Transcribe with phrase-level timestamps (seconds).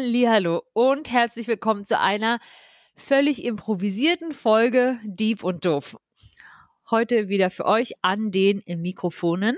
[0.00, 2.38] Hallo und herzlich willkommen zu einer
[2.94, 5.96] völlig improvisierten Folge Dieb und Doof.
[6.88, 9.56] Heute wieder für euch an den Mikrofonen.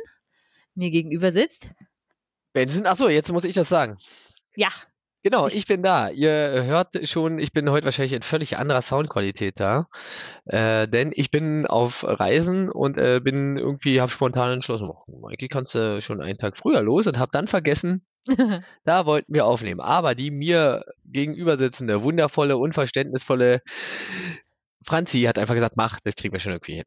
[0.74, 1.68] Mir gegenüber sitzt.
[2.54, 3.98] Benson, achso, jetzt muss ich das sagen.
[4.56, 4.68] Ja.
[5.22, 6.08] Genau, ich, ich bin da.
[6.08, 9.88] Ihr hört schon, ich bin heute wahrscheinlich in völlig anderer Soundqualität da.
[10.46, 15.74] Äh, denn ich bin auf Reisen und äh, bin irgendwie, habe spontan entschlossen, oh, kannst
[15.74, 18.06] du schon einen Tag früher los und habe dann vergessen,
[18.84, 19.80] da wollten wir aufnehmen.
[19.80, 23.62] Aber die mir gegenüber sitzende, wundervolle, unverständnisvolle
[24.82, 26.84] Franzi hat einfach gesagt, mach, das kriegen wir schon irgendwie hin.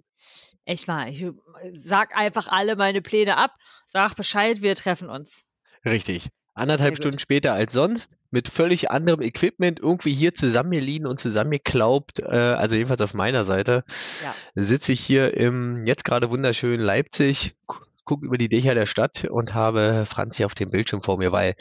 [0.65, 1.25] Ich mal, ich
[1.73, 3.51] sag einfach alle meine Pläne ab,
[3.85, 5.45] sag Bescheid, wir treffen uns.
[5.85, 6.29] Richtig.
[6.55, 12.25] Anderthalb Stunden später als sonst, mit völlig anderem Equipment, irgendwie hier zusammengeliehen und zusammengeklaubt, äh,
[12.25, 13.83] also jedenfalls auf meiner Seite,
[14.23, 14.35] ja.
[14.53, 17.55] sitze ich hier im jetzt gerade wunderschönen Leipzig,
[18.05, 21.55] gucke über die Dächer der Stadt und habe Franzi auf dem Bildschirm vor mir, weil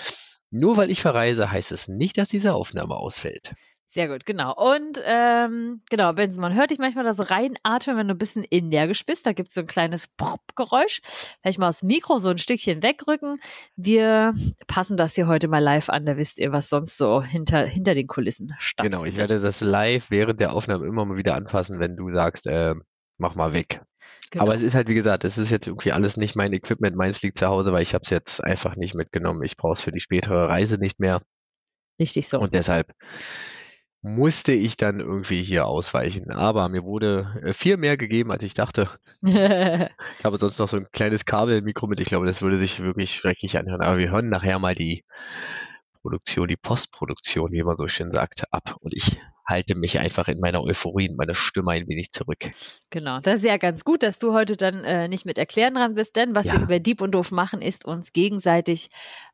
[0.50, 3.54] nur weil ich verreise, heißt es nicht, dass diese Aufnahme ausfällt.
[3.92, 4.54] Sehr gut, genau.
[4.54, 8.46] Und ähm, genau, Benson, man hört dich manchmal da so reinatmen, wenn du ein bisschen
[8.50, 9.26] energisch bist.
[9.26, 11.02] Da gibt es so ein kleines Pop-Geräusch.
[11.42, 13.38] Vielleicht mal das Mikro so ein Stückchen wegrücken.
[13.77, 14.32] Wir
[14.66, 17.94] passen das hier heute mal live an, da wisst ihr, was sonst so hinter, hinter
[17.94, 18.98] den Kulissen stattfindet.
[18.98, 22.46] Genau, ich werde das live während der Aufnahme immer mal wieder anpassen, wenn du sagst,
[22.46, 22.74] äh,
[23.18, 23.82] mach mal weg.
[24.31, 24.45] Genau.
[24.45, 27.22] Aber es ist halt, wie gesagt, es ist jetzt irgendwie alles nicht mein Equipment, meins
[27.22, 29.42] liegt zu Hause, weil ich habe es jetzt einfach nicht mitgenommen.
[29.45, 31.20] Ich brauche es für die spätere Reise nicht mehr.
[32.00, 32.39] Richtig so.
[32.39, 32.92] Und deshalb
[34.03, 36.30] musste ich dann irgendwie hier ausweichen.
[36.33, 38.89] Aber mir wurde äh, viel mehr gegeben, als ich dachte.
[39.23, 42.00] ich habe sonst noch so ein kleines Kabelmikro mit.
[42.00, 43.80] Ich glaube, das würde sich wirklich schrecklich anhören.
[43.80, 45.05] Aber wir hören nachher mal die
[46.03, 48.77] Produktion, die Postproduktion, wie man so schön sagt, ab.
[48.80, 52.50] Und ich halte mich einfach in meiner Euphorie, in meiner Stimme ein wenig zurück.
[52.90, 55.94] Genau, das ist ja ganz gut, dass du heute dann äh, nicht mit Erklären dran
[55.94, 56.61] bist, denn was ja.
[56.61, 58.89] wir bei Dieb und Doof machen, ist uns gegenseitig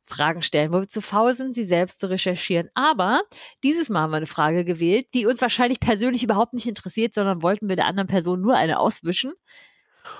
[0.06, 2.68] Fragen stellen, wo wir zu faul sind, sie selbst zu recherchieren.
[2.74, 3.20] Aber
[3.62, 7.42] dieses Mal haben wir eine Frage gewählt, die uns wahrscheinlich persönlich überhaupt nicht interessiert, sondern
[7.42, 9.32] wollten wir der anderen Person nur eine auswischen.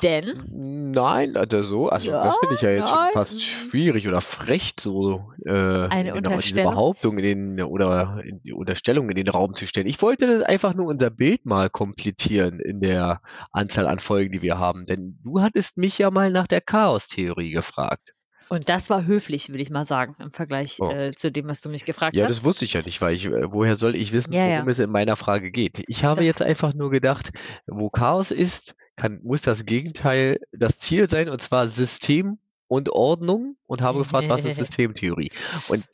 [0.02, 0.92] Denn?
[0.92, 3.10] Nein, also so, also ja, das finde ich ja jetzt nein.
[3.12, 6.40] schon fast schwierig oder frech, so äh, eine in Unterstellung.
[6.40, 7.24] diese Behauptung in
[7.56, 9.86] den oder in die Unterstellung in den Raum zu stellen.
[9.86, 13.20] Ich wollte das einfach nur unser Bild mal komplettieren in der
[13.52, 14.86] Anzahl an Folgen, die wir haben.
[14.86, 18.12] Denn du hattest mich ja mal nach der Chaos-Theorie gefragt.
[18.48, 20.90] Und das war höflich, will ich mal sagen, im Vergleich oh.
[20.90, 22.30] äh, zu dem, was du mich gefragt ja, hast.
[22.30, 24.66] Ja, das wusste ich ja nicht, weil ich, äh, woher soll ich wissen, ja, worum
[24.66, 24.70] ja.
[24.70, 25.82] es in meiner Frage geht?
[25.86, 26.26] Ich habe Doch.
[26.26, 27.30] jetzt einfach nur gedacht,
[27.66, 33.56] wo Chaos ist, kann, muss das Gegenteil das Ziel sein, und zwar System und Ordnung
[33.66, 35.32] und habe gefragt, was ist Systemtheorie?
[35.68, 35.86] Und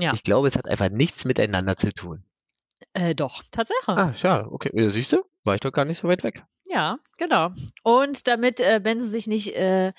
[0.00, 0.12] ja.
[0.14, 2.24] ich glaube, es hat einfach nichts miteinander zu tun.
[2.92, 3.88] Äh, doch, Tatsache.
[3.88, 4.70] Ah, schade, okay.
[4.88, 6.44] Siehst du, war ich doch gar nicht so weit weg.
[6.66, 7.50] Ja, genau.
[7.82, 9.92] Und damit äh, Benson sich nicht äh,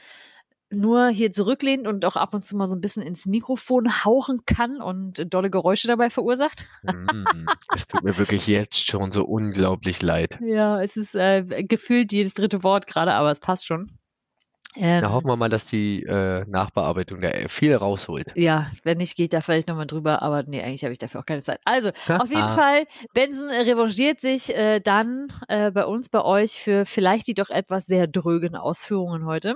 [0.69, 4.41] nur hier zurücklehnt und auch ab und zu mal so ein bisschen ins Mikrofon hauchen
[4.45, 6.67] kann und dolle Geräusche dabei verursacht.
[6.83, 7.45] Mm,
[7.75, 10.39] es tut mir wirklich jetzt schon so unglaublich leid.
[10.41, 13.97] Ja, es ist äh, gefühlt jedes dritte Wort gerade, aber es passt schon.
[14.77, 18.31] Ähm, da hoffen wir mal, dass die äh, Nachbearbeitung da viel rausholt.
[18.35, 21.25] Ja, wenn nicht, geht da vielleicht nochmal drüber, aber nee, eigentlich habe ich dafür auch
[21.25, 21.59] keine Zeit.
[21.65, 26.85] Also, auf jeden Fall, Benson revanchiert sich äh, dann äh, bei uns, bei euch für
[26.85, 29.55] vielleicht die doch etwas sehr drögen Ausführungen heute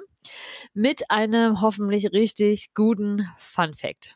[0.73, 4.15] mit einem hoffentlich richtig guten Fun Fact.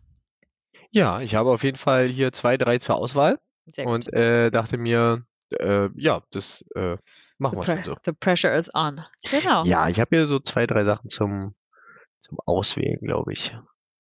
[0.92, 3.94] Ja, ich habe auf jeden Fall hier zwei, drei zur Auswahl Sehr gut.
[3.94, 5.26] und äh, dachte mir,
[5.60, 6.98] äh, ja, das äh,
[7.38, 7.96] machen wir schon so.
[8.06, 9.02] The pressure is on.
[9.30, 9.64] Genau.
[9.66, 11.56] Ja, ich habe hier so zwei, drei Sachen zum,
[12.22, 13.56] zum Auswählen, glaube ich.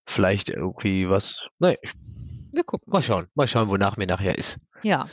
[0.05, 1.47] Vielleicht irgendwie was.
[1.59, 1.77] Naja,
[2.51, 2.97] wir gucken mal.
[2.97, 4.57] Mal schauen, mal schauen, wonach mir nachher ist.
[4.83, 5.07] Ja.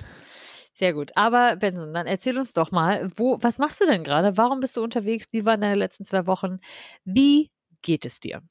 [0.74, 1.10] Sehr gut.
[1.14, 4.38] Aber Benson, dann erzähl uns doch mal, wo, was machst du denn gerade?
[4.38, 5.26] Warum bist du unterwegs?
[5.30, 6.58] Wie waren deine letzten zwei Wochen?
[7.04, 7.50] Wie
[7.82, 8.42] geht es dir?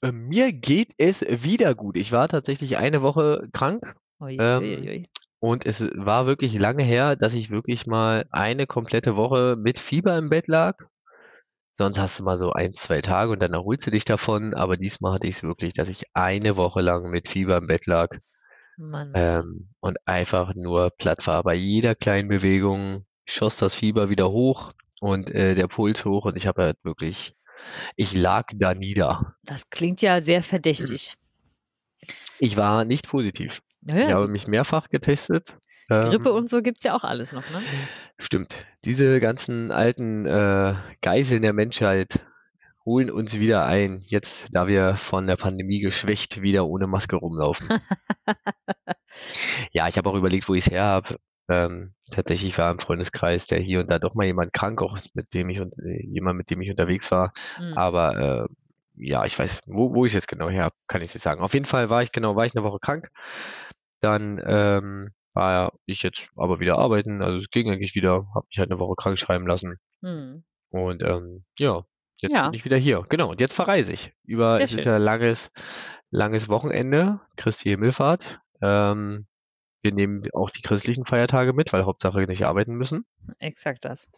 [0.00, 1.96] Äh, mir geht es wieder gut.
[1.96, 3.96] Ich war tatsächlich eine Woche krank.
[4.20, 5.08] Ui, ähm, ui, ui.
[5.46, 10.18] Und es war wirklich lange her, dass ich wirklich mal eine komplette Woche mit Fieber
[10.18, 10.76] im Bett lag.
[11.78, 14.54] Sonst hast du mal so ein, zwei Tage und dann erholst du dich davon.
[14.54, 17.86] Aber diesmal hatte ich es wirklich, dass ich eine Woche lang mit Fieber im Bett
[17.86, 18.08] lag.
[19.14, 21.44] Ähm, und einfach nur platt war.
[21.44, 26.34] Bei jeder kleinen Bewegung schoss das Fieber wieder hoch und äh, der Puls hoch und
[26.34, 27.36] ich habe halt wirklich,
[27.94, 29.36] ich lag da nieder.
[29.44, 31.14] Das klingt ja sehr verdächtig.
[32.40, 33.62] Ich war nicht positiv.
[33.86, 35.58] Naja, ich habe mich mehrfach getestet.
[35.88, 37.62] Grippe ähm, und so gibt es ja auch alles noch, ne?
[38.18, 38.56] Stimmt.
[38.84, 42.20] Diese ganzen alten äh, Geiseln der Menschheit
[42.84, 47.68] holen uns wieder ein, jetzt da wir von der Pandemie geschwächt wieder ohne Maske rumlaufen.
[49.72, 51.16] ja, ich habe auch überlegt, wo ich es her habe.
[51.48, 55.32] Ähm, tatsächlich war im Freundeskreis der hier und da doch mal jemand krank, auch mit
[55.34, 57.32] dem ich und äh, jemand, mit dem ich unterwegs war.
[57.60, 57.72] Mhm.
[57.74, 58.46] Aber äh,
[58.96, 61.42] ja, ich weiß, wo, wo ich jetzt genau her kann ich es nicht sagen.
[61.42, 63.10] Auf jeden Fall war ich genau, war ich eine Woche krank.
[64.00, 68.58] Dann ähm, war ich jetzt aber wieder arbeiten, also es ging eigentlich wieder, habe mich
[68.58, 69.76] halt eine Woche krank schreiben lassen.
[70.02, 70.44] Hm.
[70.70, 71.84] Und ähm, ja,
[72.20, 72.48] jetzt ja.
[72.48, 73.04] bin ich wieder hier.
[73.08, 74.12] Genau, und jetzt verreise ich.
[74.24, 74.78] Über, Sehr es schön.
[74.80, 75.50] ist ja langes,
[76.10, 78.40] langes Wochenende, Christi Himmelfahrt.
[78.62, 79.26] Ähm,
[79.82, 83.04] wir nehmen auch die christlichen Feiertage mit, weil Hauptsache nicht arbeiten müssen.
[83.38, 84.08] Exakt das.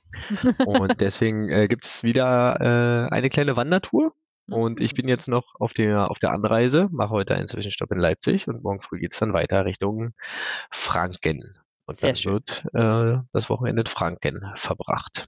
[0.64, 4.14] und deswegen äh, gibt es wieder äh, eine kleine Wandertour.
[4.54, 7.98] Und ich bin jetzt noch auf der, auf der Anreise, mache heute einen Zwischenstopp in
[7.98, 10.12] Leipzig und morgen früh geht es dann weiter Richtung
[10.70, 11.54] Franken.
[11.86, 12.32] Und Sehr dann schön.
[12.34, 15.26] wird äh, das Wochenende in Franken verbracht.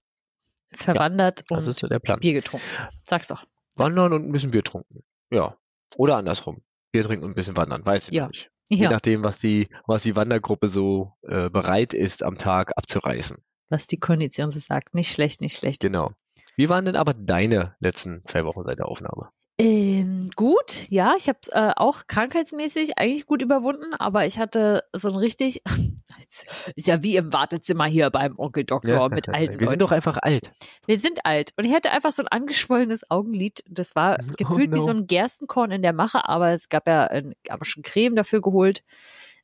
[0.72, 2.20] Verwandert ja, und ist so der Plan.
[2.20, 2.66] Bier getrunken.
[3.02, 3.44] Sag's doch.
[3.76, 5.02] Wandern und ein bisschen Bier trinken.
[5.30, 5.56] Ja.
[5.96, 6.62] Oder andersrum.
[6.92, 7.84] Bier trinken und ein bisschen wandern.
[7.84, 8.28] Weiß ich ja.
[8.28, 8.50] nicht.
[8.68, 8.90] Je ja.
[8.90, 13.38] nachdem, was die, was die Wandergruppe so äh, bereit ist, am Tag abzureißen.
[13.68, 14.94] Was die Kondition so sagt.
[14.94, 15.80] Nicht schlecht, nicht schlecht.
[15.80, 16.12] Genau.
[16.56, 19.30] Wie waren denn aber deine letzten zwei Wochen seit der Aufnahme?
[19.62, 24.84] Ähm, gut, ja, ich habe es äh, auch krankheitsmäßig eigentlich gut überwunden, aber ich hatte
[24.94, 25.60] so ein richtig,
[26.76, 29.92] ist ja wie im Wartezimmer hier beim Onkel Doktor ja, mit alten Wir sind doch
[29.92, 30.48] einfach alt.
[30.86, 33.62] Wir sind alt und ich hatte einfach so ein angeschwollenes Augenlid.
[33.68, 34.76] Das war oh gefühlt oh no.
[34.76, 38.16] wie so ein Gerstenkorn in der Mache, aber es gab ja äh, aber schon Creme
[38.16, 38.82] dafür geholt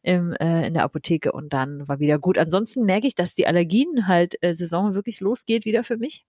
[0.00, 2.38] im, äh, in der Apotheke und dann war wieder gut.
[2.38, 6.24] Ansonsten merke ich, dass die Allergien halt äh, Saison wirklich losgeht wieder für mich.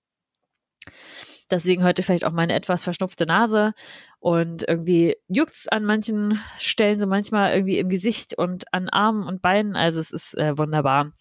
[1.50, 3.74] Deswegen heute vielleicht auch meine etwas verschnupfte Nase
[4.20, 9.42] und irgendwie juckt's an manchen Stellen so manchmal irgendwie im Gesicht und an Armen und
[9.42, 9.76] Beinen.
[9.76, 11.14] Also es ist äh, wunderbar.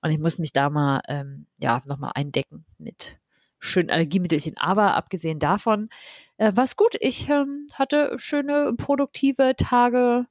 [0.00, 3.18] Und ich muss mich da mal, ähm, ja, nochmal eindecken mit
[3.58, 4.56] schönen Allergiemittelchen.
[4.56, 5.88] Aber abgesehen davon,
[6.36, 6.96] äh, was gut.
[7.00, 10.26] Ich ähm, hatte schöne, produktive Tage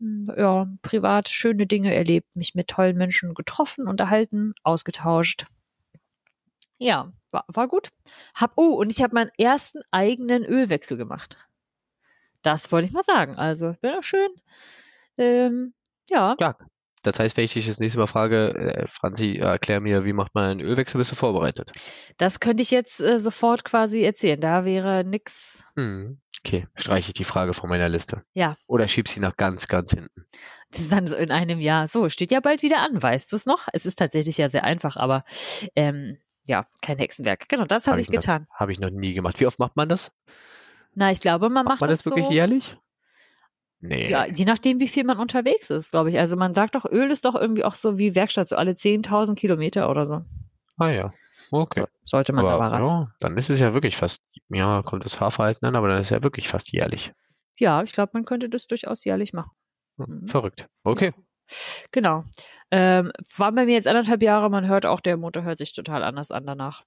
[0.00, 5.46] hm, ja, privat schöne Dinge erlebt, mich mit tollen Menschen getroffen, unterhalten, ausgetauscht.
[6.78, 7.90] Ja, war, war gut.
[8.34, 11.38] Hab, oh, und ich habe meinen ersten eigenen Ölwechsel gemacht.
[12.42, 13.36] Das wollte ich mal sagen.
[13.36, 14.30] Also, wäre schön.
[15.18, 15.74] Ähm,
[16.08, 16.34] ja.
[16.36, 16.56] Klar.
[17.02, 20.34] Das heißt, wenn ich dich das nächste Mal frage, äh, Franzi, erklär mir, wie macht
[20.34, 21.70] man einen Ölwechsel, bist du vorbereitet?
[22.18, 24.40] Das könnte ich jetzt äh, sofort quasi erzählen.
[24.40, 25.62] Da wäre nix.
[25.76, 28.22] Hm, okay, streiche ich die Frage von meiner Liste.
[28.34, 28.56] Ja.
[28.66, 30.26] Oder schieb sie nach ganz, ganz hinten.
[30.72, 31.86] Das ist dann so in einem Jahr.
[31.86, 33.68] So, steht ja bald wieder an, weißt du es noch?
[33.72, 35.24] Es ist tatsächlich ja sehr einfach, aber
[35.76, 37.48] ähm, ja, kein Hexenwerk.
[37.48, 38.46] Genau, das habe hab ich, getan.
[38.52, 39.38] Habe ich noch nie gemacht.
[39.40, 40.12] Wie oft macht man das?
[40.94, 42.76] Na, ich glaube, man macht, macht man das, das wirklich so, jährlich?
[43.80, 44.10] Nee.
[44.10, 46.18] Ja, je nachdem, wie viel man unterwegs ist, glaube ich.
[46.18, 49.34] Also man sagt doch, Öl ist doch irgendwie auch so wie Werkstatt, so alle 10.000
[49.34, 50.22] Kilometer oder so.
[50.78, 51.12] Ah ja,
[51.50, 51.80] okay.
[51.80, 55.14] So, sollte man aber, aber ja, dann ist es ja wirklich fast, ja, kommt das
[55.14, 57.12] Fahrverhalten an, aber dann ist es ja wirklich fast jährlich.
[57.58, 59.50] Ja, ich glaube, man könnte das durchaus jährlich machen.
[59.96, 60.26] Mhm.
[60.26, 60.66] Verrückt.
[60.82, 61.12] Okay.
[61.92, 62.24] Genau.
[62.70, 66.02] Ähm, waren bei mir jetzt anderthalb Jahre, man hört auch, der Motor hört sich total
[66.02, 66.82] anders an danach.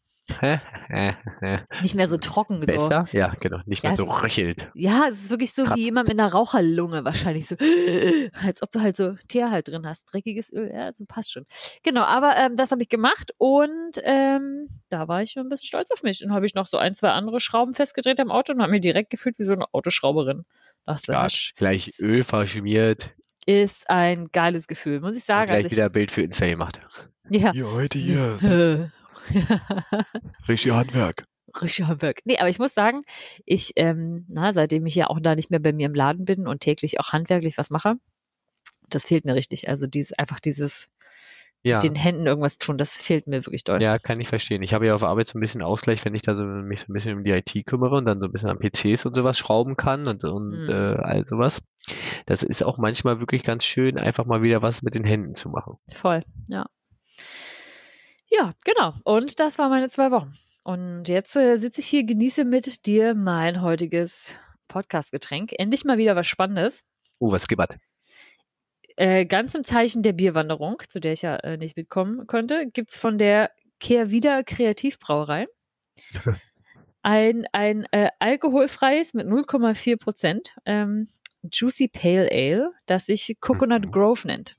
[1.81, 2.61] nicht mehr so trocken.
[2.61, 3.05] Besser?
[3.09, 3.17] So.
[3.17, 3.59] Ja, genau.
[3.65, 4.69] Nicht mehr ja, so röchelt.
[4.73, 5.77] Ja, es ist wirklich so Kratzt.
[5.77, 7.55] wie jemand mit einer Raucherlunge wahrscheinlich so.
[8.43, 10.05] Als ob du halt so Teer halt drin hast.
[10.11, 10.71] Dreckiges Öl.
[10.73, 11.45] Ja, so passt schon.
[11.83, 15.67] Genau, aber ähm, das habe ich gemacht und ähm, da war ich schon ein bisschen
[15.67, 16.19] stolz auf mich.
[16.19, 18.81] Dann habe ich noch so ein, zwei andere Schrauben festgedreht am Auto und habe mir
[18.81, 20.45] direkt gefühlt wie so eine Autoschrauberin.
[20.85, 23.13] Das ja, gleich Öl verschmiert
[23.45, 25.41] ist ein geiles Gefühl, muss ich sagen.
[25.41, 26.79] Und gleich also ich, wieder ein Bild für Insta gemacht.
[27.29, 27.53] Ja.
[27.53, 28.91] Ja, heute hier.
[30.47, 31.25] Richtig Handwerk.
[31.61, 32.19] Richtig Handwerk.
[32.25, 33.03] Nee, aber ich muss sagen,
[33.45, 36.47] ich, ähm, na, seitdem ich ja auch da nicht mehr bei mir im Laden bin
[36.47, 37.95] und täglich auch handwerklich was mache,
[38.89, 39.69] das fehlt mir richtig.
[39.69, 40.89] Also dieses, einfach dieses
[41.63, 41.77] ja.
[41.77, 43.85] mit den Händen irgendwas tun, das fehlt mir wirklich deutlich.
[43.85, 44.63] Ja, kann ich verstehen.
[44.63, 46.85] Ich habe ja auf Arbeit so ein bisschen Ausgleich, wenn ich da so mich so
[46.89, 49.37] ein bisschen um die IT kümmere und dann so ein bisschen an PCs und sowas
[49.37, 50.69] schrauben kann und, und mhm.
[50.69, 51.61] äh, all sowas.
[52.25, 55.49] Das ist auch manchmal wirklich ganz schön, einfach mal wieder was mit den Händen zu
[55.49, 55.77] machen.
[55.91, 56.65] Voll, ja.
[58.31, 58.93] Ja, genau.
[59.05, 60.31] Und das waren meine zwei Wochen.
[60.63, 64.35] Und jetzt äh, sitze ich hier, genieße mit dir mein heutiges
[64.67, 65.53] Podcast-Getränk.
[65.57, 66.83] Endlich mal wieder was Spannendes.
[67.19, 67.88] Oh, was gibt
[68.99, 72.89] äh, ganz im Zeichen der Bierwanderung, zu der ich ja äh, nicht mitkommen konnte, gibt
[72.89, 75.47] es von der Kehrwieder Kreativbrauerei
[77.01, 81.07] ein, ein äh, alkoholfreies mit 0,4 Prozent ähm,
[81.49, 83.91] Juicy Pale Ale, das sich Coconut mhm.
[83.91, 84.57] Grove nennt.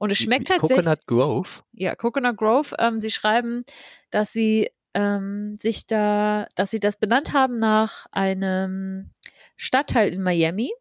[0.00, 0.84] Und es schmeckt tatsächlich.
[0.84, 1.50] Coconut Grove?
[1.70, 2.74] Ja, Coconut Grove.
[2.80, 3.62] Ähm, sie schreiben,
[4.10, 9.12] dass sie ähm, sich da, dass sie das benannt haben nach einem
[9.56, 10.72] Stadtteil in Miami,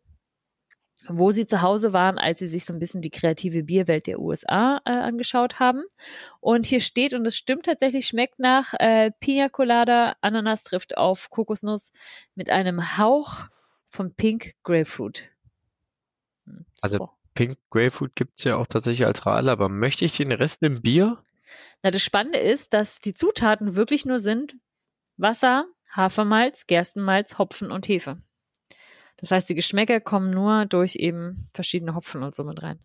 [1.08, 4.20] wo sie zu Hause waren, als sie sich so ein bisschen die kreative Bierwelt der
[4.20, 5.84] USA äh, angeschaut haben.
[6.40, 11.30] Und hier steht, und es stimmt tatsächlich, schmeckt nach äh, Pina Colada, Ananas trifft auf
[11.30, 11.92] Kokosnuss
[12.36, 13.48] mit einem Hauch
[13.90, 15.30] von Pink Grapefruit.
[16.46, 20.32] Hm, also Pink Grapefruit gibt es ja auch tatsächlich als Radler, aber möchte ich den
[20.32, 21.22] Rest im Bier?
[21.84, 24.56] Na, das Spannende ist, dass die Zutaten wirklich nur sind
[25.18, 28.18] Wasser, Hafermalz, Gerstenmalz, Hopfen und Hefe.
[29.18, 32.80] Das heißt, die Geschmäcker kommen nur durch eben verschiedene Hopfen und so mit rein.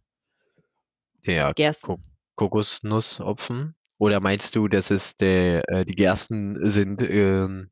[1.26, 1.86] Der Gersten.
[1.86, 1.98] Ko
[2.36, 3.74] Kokosnusshopfen.
[3.98, 7.70] Oder meinst du, dass es der, äh, die Gersten sind ähm,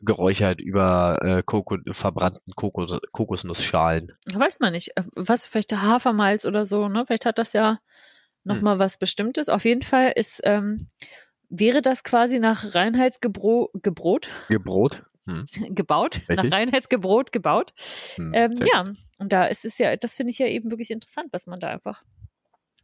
[0.00, 4.12] geräuchert über äh, Koko verbrannten Kokos Kokosnussschalen?
[4.30, 4.90] Weiß man nicht.
[4.96, 7.06] Äh, was, vielleicht der Hafermalz oder so, ne?
[7.06, 7.78] Vielleicht hat das ja
[8.44, 8.80] nochmal hm.
[8.80, 9.48] was Bestimmtes.
[9.48, 10.88] Auf jeden Fall ist, ähm,
[11.48, 14.28] wäre das quasi nach Reinheitsgebrot, Gebrot?
[14.48, 15.04] Gebrot?
[15.26, 15.46] Hm.
[15.74, 16.36] gebaut, Richtig?
[16.36, 17.72] nach Reinheitsgebrot gebaut.
[18.16, 21.28] Hm, ähm, ja, und da ist es ja, das finde ich ja eben wirklich interessant,
[21.32, 22.02] was man da einfach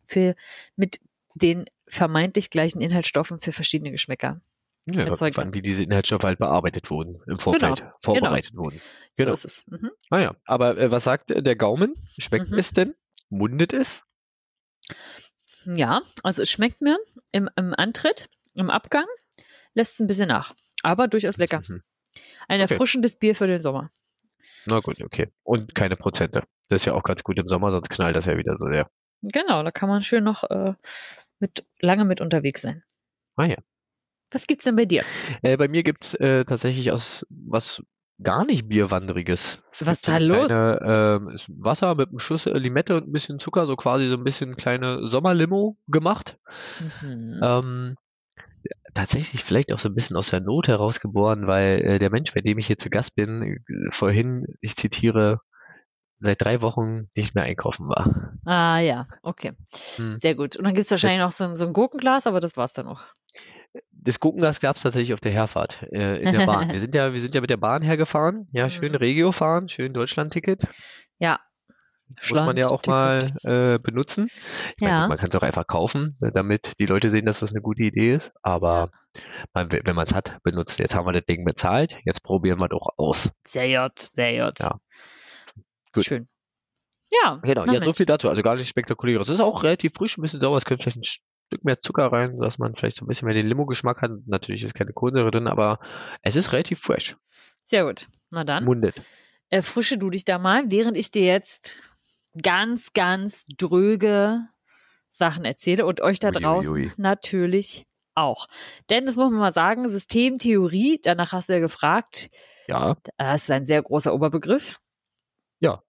[0.05, 0.35] für
[0.77, 1.01] mit
[1.35, 4.41] den vermeintlich gleichen Inhaltsstoffen für verschiedene Geschmäcker
[4.87, 8.65] ja, erzeugt wie diese Inhaltsstoffe halt bearbeitet wurden, im Vorfeld genau, vorbereitet genau.
[8.65, 8.81] wurden.
[9.17, 9.31] Genau.
[9.31, 9.67] So ist es.
[9.67, 9.91] Mhm.
[10.11, 11.95] Ah ja, aber äh, was sagt der Gaumen?
[12.19, 12.59] Schmeckt mhm.
[12.59, 12.95] es denn?
[13.29, 14.05] Mundet es?
[15.65, 16.99] Ja, also es schmeckt mir
[17.33, 19.07] im, im Antritt, im Abgang,
[19.75, 20.55] lässt es ein bisschen nach.
[20.83, 21.63] Aber durchaus lecker.
[21.67, 21.83] Mhm.
[22.49, 22.73] Ein okay.
[22.73, 23.91] erfrischendes Bier für den Sommer.
[24.67, 25.29] Na gut, okay.
[25.43, 26.43] Und keine Prozente.
[26.69, 28.91] Das ist ja auch ganz gut im Sommer, sonst knallt das ja wieder so sehr.
[29.23, 30.75] Genau, da kann man schön noch äh,
[31.39, 32.83] mit, lange mit unterwegs sein.
[33.37, 33.57] Ah ja.
[34.31, 35.05] Was gibt's denn bei dir?
[35.43, 37.83] Äh, bei mir gibt's äh, tatsächlich aus was
[38.23, 39.63] gar nicht Bierwanderiges.
[39.71, 40.47] Es was ist da los?
[40.47, 44.15] Kleine, äh, Wasser mit einem Schuss äh, Limette und ein bisschen Zucker, so quasi so
[44.15, 46.39] ein bisschen kleine Sommerlimo gemacht.
[47.03, 47.41] Mhm.
[47.43, 47.97] Ähm,
[48.97, 52.41] tatsächlich vielleicht auch so ein bisschen aus der Not herausgeboren, weil äh, der Mensch, bei
[52.41, 55.41] dem ich hier zu Gast bin, äh, vorhin, ich zitiere,
[56.19, 58.33] seit drei Wochen nicht mehr einkaufen war.
[58.45, 59.53] Ah ja, okay.
[59.97, 60.19] Hm.
[60.19, 60.57] Sehr gut.
[60.57, 62.73] Und dann gibt es wahrscheinlich Jetzt, noch so ein, so ein Gurkenglas, aber das war's
[62.73, 63.05] dann noch.
[63.93, 66.69] Das Gurkenglas gab es tatsächlich auf der Herfahrt äh, in der Bahn.
[66.73, 68.49] wir sind ja, wir sind ja mit der Bahn hergefahren.
[68.53, 68.99] Ja, schön mhm.
[68.99, 70.67] Regio fahren, schön Deutschland-Ticket.
[71.19, 71.41] Ja,
[72.23, 74.25] muss man ja auch mal äh, benutzen.
[74.27, 74.89] Ich ja.
[74.89, 77.61] Meine, man kann es auch einfach kaufen, ne, damit die Leute sehen, dass das eine
[77.61, 78.33] gute Idee ist.
[78.43, 78.91] Aber
[79.55, 80.83] man, wenn man es hat, benutzen.
[80.83, 83.31] Jetzt haben wir das Ding bezahlt, jetzt probieren wir doch aus.
[83.47, 84.61] Sehr gut, sehr gut.
[84.61, 84.71] Ja.
[85.93, 86.05] Gut.
[86.05, 86.29] Schön.
[87.11, 87.41] Ja.
[87.43, 88.29] Genau, ja, so viel dazu.
[88.29, 89.21] Also gar nicht spektakulär.
[89.21, 90.57] Es ist auch relativ frisch, ein bisschen sauer.
[90.57, 93.35] Es könnte vielleicht ein Stück mehr Zucker rein, dass man vielleicht so ein bisschen mehr
[93.35, 94.11] den Limo-Geschmack hat.
[94.27, 95.79] Natürlich ist keine Kohlensäure drin, aber
[96.23, 97.17] es ist relativ fresh.
[97.65, 98.09] Sehr gut.
[98.33, 98.65] Na dann.
[98.65, 99.01] Mundet.
[99.49, 101.81] Erfrische du dich da mal, während ich dir jetzt
[102.43, 104.47] ganz, ganz dröge
[105.09, 106.93] Sachen erzähle und euch da draußen ui, ui.
[106.97, 108.47] natürlich auch.
[108.91, 112.31] Denn das muss man mal sagen, Systemtheorie, danach hast du ja gefragt.
[112.67, 112.97] Ja.
[113.19, 114.81] Das ist ein sehr großer Oberbegriff.
[115.61, 115.83] Ja.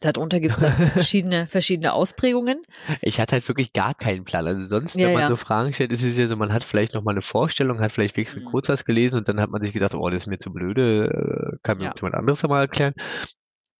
[0.00, 0.60] Darunter gibt es
[0.92, 2.62] verschiedene, verschiedene Ausprägungen.
[3.02, 4.46] Ich hatte halt wirklich gar keinen Plan.
[4.46, 5.28] Also sonst, ja, wenn man ja.
[5.28, 7.92] so Fragen stellt, ist es ja so, man hat vielleicht noch mal eine Vorstellung, hat
[7.92, 8.48] vielleicht wenigstens mhm.
[8.48, 11.52] kurz was gelesen und dann hat man sich gedacht, oh, das ist mir zu blöde,
[11.52, 12.94] äh, kann mir jemand anderes mal erklären.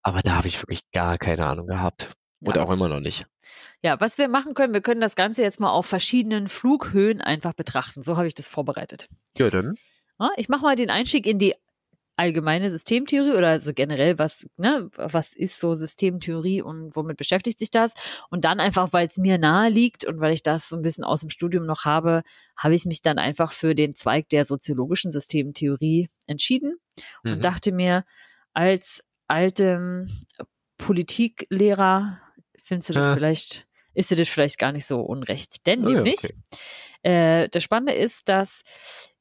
[0.02, 2.10] Aber da habe ich wirklich gar keine Ahnung gehabt.
[2.42, 2.62] Und ja.
[2.62, 3.26] auch immer noch nicht.
[3.82, 7.52] Ja, was wir machen können, wir können das Ganze jetzt mal auf verschiedenen Flughöhen einfach
[7.52, 8.02] betrachten.
[8.02, 9.08] So habe ich das vorbereitet.
[9.36, 9.76] Ja, dann.
[10.36, 11.54] ich mache mal den Einstieg in die
[12.20, 17.70] allgemeine Systemtheorie oder also generell, was, ne, was ist so Systemtheorie und womit beschäftigt sich
[17.70, 17.94] das?
[18.28, 21.20] Und dann einfach, weil es mir nahe liegt und weil ich das ein bisschen aus
[21.20, 22.22] dem Studium noch habe,
[22.58, 26.74] habe ich mich dann einfach für den Zweig der soziologischen Systemtheorie entschieden
[27.24, 27.40] und mhm.
[27.40, 28.04] dachte mir,
[28.52, 30.10] als altem
[30.78, 32.20] Politiklehrer
[32.62, 33.14] findest du das ja.
[33.14, 35.66] vielleicht, ist dir das vielleicht gar nicht so unrecht.
[35.66, 36.34] Denn oh, nämlich, okay.
[37.02, 38.62] äh, das Spannende ist, dass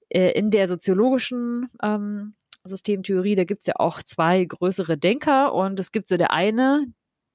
[0.10, 5.80] äh, in der soziologischen ähm, Systemtheorie, da gibt es ja auch zwei größere Denker und
[5.80, 6.86] es gibt so der eine,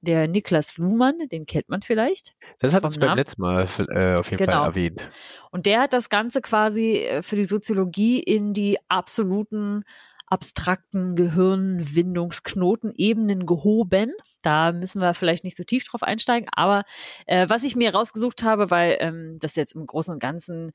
[0.01, 2.35] der Niklas Luhmann, den kennt man vielleicht.
[2.59, 4.59] Das hat uns beim letzten Mal äh, auf jeden genau.
[4.59, 5.09] Fall erwähnt.
[5.51, 9.83] Und der hat das Ganze quasi äh, für die Soziologie in die absoluten
[10.27, 14.11] abstrakten Gehirnwindungsknotenebenen gehoben.
[14.41, 16.83] Da müssen wir vielleicht nicht so tief drauf einsteigen, aber
[17.25, 20.71] äh, was ich mir rausgesucht habe, weil ähm, das jetzt im Großen und Ganzen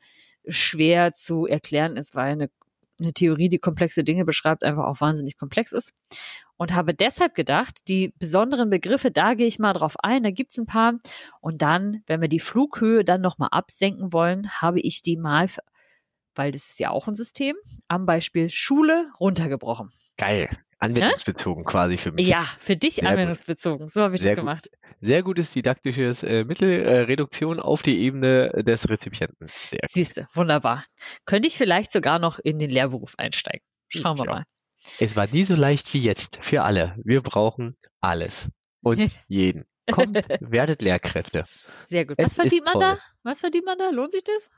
[0.47, 2.50] schwer zu erklären ist, weil eine,
[2.99, 5.92] eine Theorie, die komplexe Dinge beschreibt, einfach auch wahnsinnig komplex ist.
[6.57, 10.59] Und habe deshalb gedacht, die besonderen Begriffe, da gehe ich mal drauf ein, da gibt's
[10.59, 10.99] ein paar.
[11.40, 15.49] Und dann, wenn wir die Flughöhe dann nochmal absenken wollen, habe ich die mal
[16.40, 17.54] weil das ist ja auch ein System,
[17.87, 19.90] am Beispiel Schule runtergebrochen.
[20.16, 20.49] Geil.
[20.78, 21.70] Anwendungsbezogen ja?
[21.70, 22.26] quasi für mich.
[22.26, 23.88] Ja, für dich Sehr anwendungsbezogen.
[23.88, 23.92] Gut.
[23.92, 24.70] So habe ich Sehr das gemacht.
[24.70, 24.97] Gut.
[25.02, 29.47] Sehr gutes didaktisches äh, Mittel, äh, Reduktion auf die Ebene des Rezipienten.
[29.49, 30.87] Siehst du, wunderbar.
[31.26, 33.61] Könnte ich vielleicht sogar noch in den Lehrberuf einsteigen.
[33.88, 34.32] Schauen wir ja.
[34.32, 34.44] mal.
[34.99, 36.97] Es war nie so leicht wie jetzt für alle.
[37.04, 38.49] Wir brauchen alles
[38.82, 39.66] und jeden.
[39.90, 41.44] Kommt, werdet Lehrkräfte.
[41.85, 42.16] Sehr gut.
[42.16, 42.99] Was verdient man da?
[43.25, 43.90] Was verdient man da?
[43.90, 44.49] Lohnt sich das?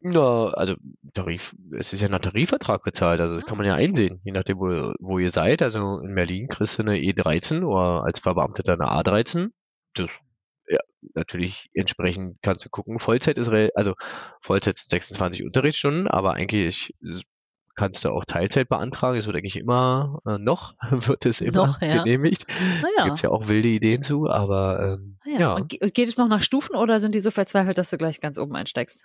[0.00, 0.74] Ja, also
[1.14, 4.58] Tarif, es ist ja nach Tarifvertrag bezahlt, also das kann man ja einsehen, je nachdem,
[4.58, 5.60] wo, wo ihr seid.
[5.62, 9.48] Also in Berlin kriegst du eine E13 oder als Verbeamteter eine A13.
[9.94, 10.10] Das,
[10.68, 10.78] ja,
[11.14, 12.98] natürlich entsprechend kannst du gucken.
[12.98, 13.94] Vollzeit ist, also
[14.40, 16.94] Vollzeit sind 26 Unterrichtsstunden, aber eigentlich
[17.74, 19.18] kannst du auch Teilzeit beantragen.
[19.18, 22.02] Es wird eigentlich immer, äh, noch wird es immer Noch, ja.
[22.02, 22.44] genehmigt.
[22.82, 23.04] Naja.
[23.04, 25.38] Gibt es ja auch wilde Ideen zu, aber ähm, Ah ja.
[25.40, 27.96] ja, Und ge- geht es noch nach Stufen oder sind die so verzweifelt, dass du
[27.96, 29.04] gleich ganz oben einsteigst?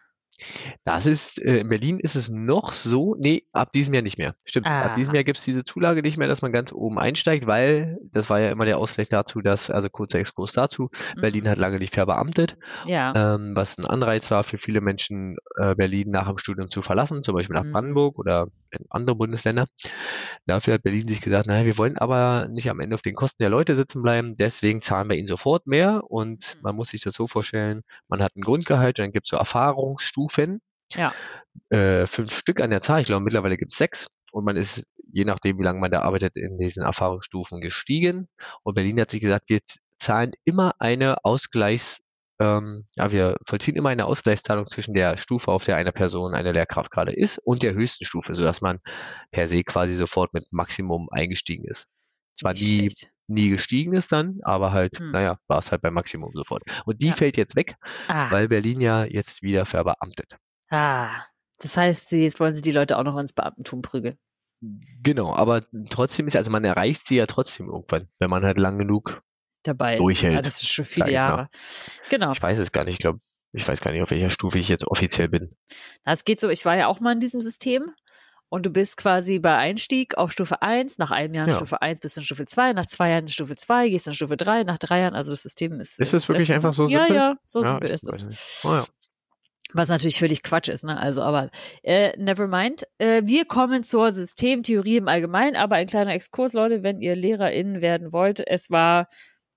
[0.83, 4.35] Das ist, äh, in Berlin ist es noch so, nee, ab diesem Jahr nicht mehr.
[4.45, 5.15] Stimmt, ab diesem Ah.
[5.15, 8.39] Jahr gibt es diese Zulage nicht mehr, dass man ganz oben einsteigt, weil das war
[8.39, 11.49] ja immer der Ausgleich dazu, dass, also kurzer Exkurs dazu, Berlin Mhm.
[11.49, 12.57] hat lange nicht verbeamtet.
[12.83, 13.15] Ja.
[13.15, 17.23] ähm, was ein Anreiz war für viele Menschen, äh, Berlin nach dem Studium zu verlassen,
[17.23, 17.71] zum Beispiel nach Mhm.
[17.71, 19.67] Brandenburg oder in andere Bundesländer.
[20.45, 23.41] Dafür hat Berlin sich gesagt, naja, wir wollen aber nicht am Ende auf den Kosten
[23.43, 26.61] der Leute sitzen bleiben, deswegen zahlen wir ihnen sofort mehr und Mhm.
[26.61, 30.22] man muss sich das so vorstellen, man hat ein Grundgehalt, dann gibt es so Erfahrungsstufen,
[30.93, 31.13] Ja.
[31.69, 34.83] äh, fünf Stück an der Zahl, ich glaube mittlerweile gibt es sechs und man ist,
[35.11, 38.27] je nachdem wie lange man da arbeitet, in diesen Erfahrungsstufen gestiegen
[38.63, 39.59] und Berlin hat sich gesagt, wir
[39.97, 41.99] zahlen immer eine Ausgleichs
[42.39, 46.51] ähm, ja, wir vollziehen immer eine Ausgleichszahlung zwischen der Stufe, auf der eine Person eine
[46.51, 48.79] Lehrkraft gerade ist, und der höchsten Stufe, sodass man
[49.31, 51.87] per se quasi sofort mit Maximum eingestiegen ist.
[52.35, 53.12] Zwar schlecht.
[53.27, 55.11] Nie gestiegen ist dann, aber halt, Hm.
[55.11, 56.63] naja, war es halt bei Maximum sofort.
[56.85, 57.13] Und die Ja.
[57.13, 57.75] fällt jetzt weg,
[58.07, 58.29] Ah.
[58.31, 60.35] weil Berlin ja jetzt wieder verbeamtet.
[60.69, 61.09] ah.
[61.59, 64.17] Das heißt, sie- jetzt wollen sie die Leute auch noch ins Beamtentum prügeln.
[65.01, 68.77] Genau, aber trotzdem ist, also man erreicht sie ja trotzdem irgendwann, wenn man halt lang
[68.77, 69.21] genug,
[69.63, 69.93] Dabei.
[69.95, 69.99] ist.
[69.99, 71.11] Durchhält, Ja, das ist schon viele.
[71.11, 71.49] Jahre.
[72.09, 72.31] Genau.
[72.31, 73.19] ich weiß es gar nicht, ich glaube,
[73.53, 75.55] ich weiß gar nicht, auf welcher Stufe ich jetzt offiziell bin.
[76.03, 77.83] Das geht so, ich war ja auch mal in diesem System
[78.50, 81.57] und du bist quasi bei Einstieg auf Stufe 1, nach einem Jahr in Ja.
[81.57, 84.13] Stufe 1 bist du in Stufe 2, nach zwei Jahren in Stufe 2, gehst in
[84.13, 86.00] Stufe 3, nach drei Jahren, also das System ist.
[86.00, 87.15] Ist äh, es wirklich einfach so Ja, simpel?
[87.15, 88.62] ja, so Ja, simpel ist es.
[88.65, 88.83] Oh, ja.
[89.75, 91.00] Was natürlich völlig Quatsch ist, ne?
[91.00, 91.50] Also, aber
[91.81, 92.83] äh, never mind.
[93.00, 97.81] Äh, wir kommen zur Systemtheorie im Allgemeinen, aber ein kleiner Exkurs, Leute, wenn ihr LehrerInnen
[97.81, 99.07] werden wollt, es war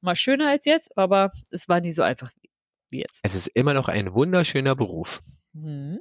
[0.00, 2.48] mal schöner als jetzt, aber es war nie so einfach wie-
[2.90, 3.20] wie jetzt.
[3.24, 5.20] Es ist immer noch ein wunderschöner Beruf.
[5.52, 5.98] Mhm.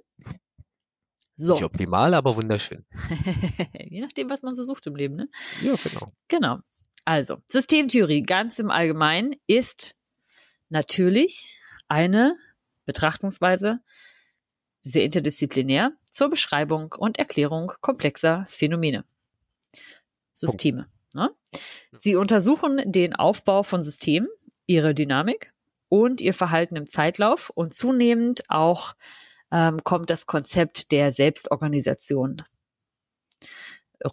[1.38, 2.86] Nicht So, optimal, aber wunderschön.
[3.80, 5.30] je nachdem, was man so sucht im Leben, ne?
[5.62, 6.12] Ja, genau.
[6.28, 6.60] Genau.
[7.04, 9.95] Also, Systemtheorie ganz im Allgemeinen ist
[10.69, 12.36] natürlich eine
[12.86, 13.80] Betrachtungsweise
[14.82, 19.04] sehr interdisziplinär zur Beschreibung und Erklärung komplexer Phänomene.
[20.32, 20.88] Systeme.
[21.13, 21.32] Ne?
[21.91, 24.28] Sie untersuchen den Aufbau von Systemen,
[24.65, 25.54] ihre Dynamik
[25.89, 28.95] und ihr Verhalten im Zeitlauf und zunehmend auch
[29.56, 32.44] ähm, kommt das Konzept der Selbstorganisation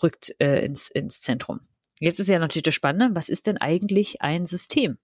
[0.03, 1.61] rückt äh, ins, ins Zentrum.
[1.99, 4.99] Jetzt ist ja natürlich das Spannende, was ist denn eigentlich ein System?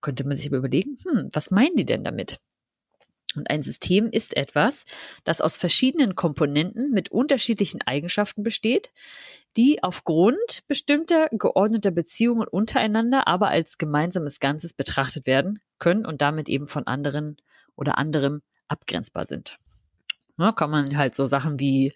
[0.00, 2.40] Könnte man sich aber überlegen, hm, was meinen die denn damit?
[3.36, 4.84] Und ein System ist etwas,
[5.24, 8.92] das aus verschiedenen Komponenten mit unterschiedlichen Eigenschaften besteht,
[9.58, 16.48] die aufgrund bestimmter geordneter Beziehungen untereinander aber als gemeinsames Ganzes betrachtet werden können und damit
[16.48, 17.36] eben von anderen
[17.76, 19.58] oder anderem abgrenzbar sind.
[20.38, 21.92] Ja, kann man halt so Sachen wie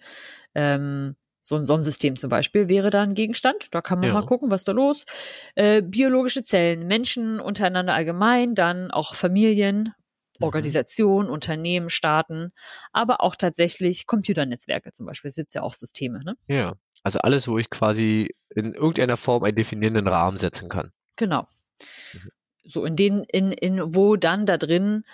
[0.55, 3.75] ähm, so ein Sonnensystem zum Beispiel wäre da ein Gegenstand.
[3.75, 4.15] Da kann man Ja.
[4.15, 5.05] mal gucken, was da los.
[5.55, 9.95] Äh, biologische Zellen, Menschen untereinander allgemein, dann auch Familien,
[10.39, 10.45] Mhm.
[10.45, 12.53] Organisationen, Unternehmen, Staaten,
[12.93, 15.29] aber auch tatsächlich Computernetzwerke zum Beispiel.
[15.31, 16.23] Das sind ja auch Systeme.
[16.25, 16.37] Ne?
[16.49, 16.75] Ja.
[17.03, 20.91] Also alles, wo ich quasi in irgendeiner Form einen definierenden Rahmen setzen kann.
[21.17, 21.47] Genau.
[22.13, 22.31] Mhm.
[22.65, 25.05] So in den, in, in wo dann da drin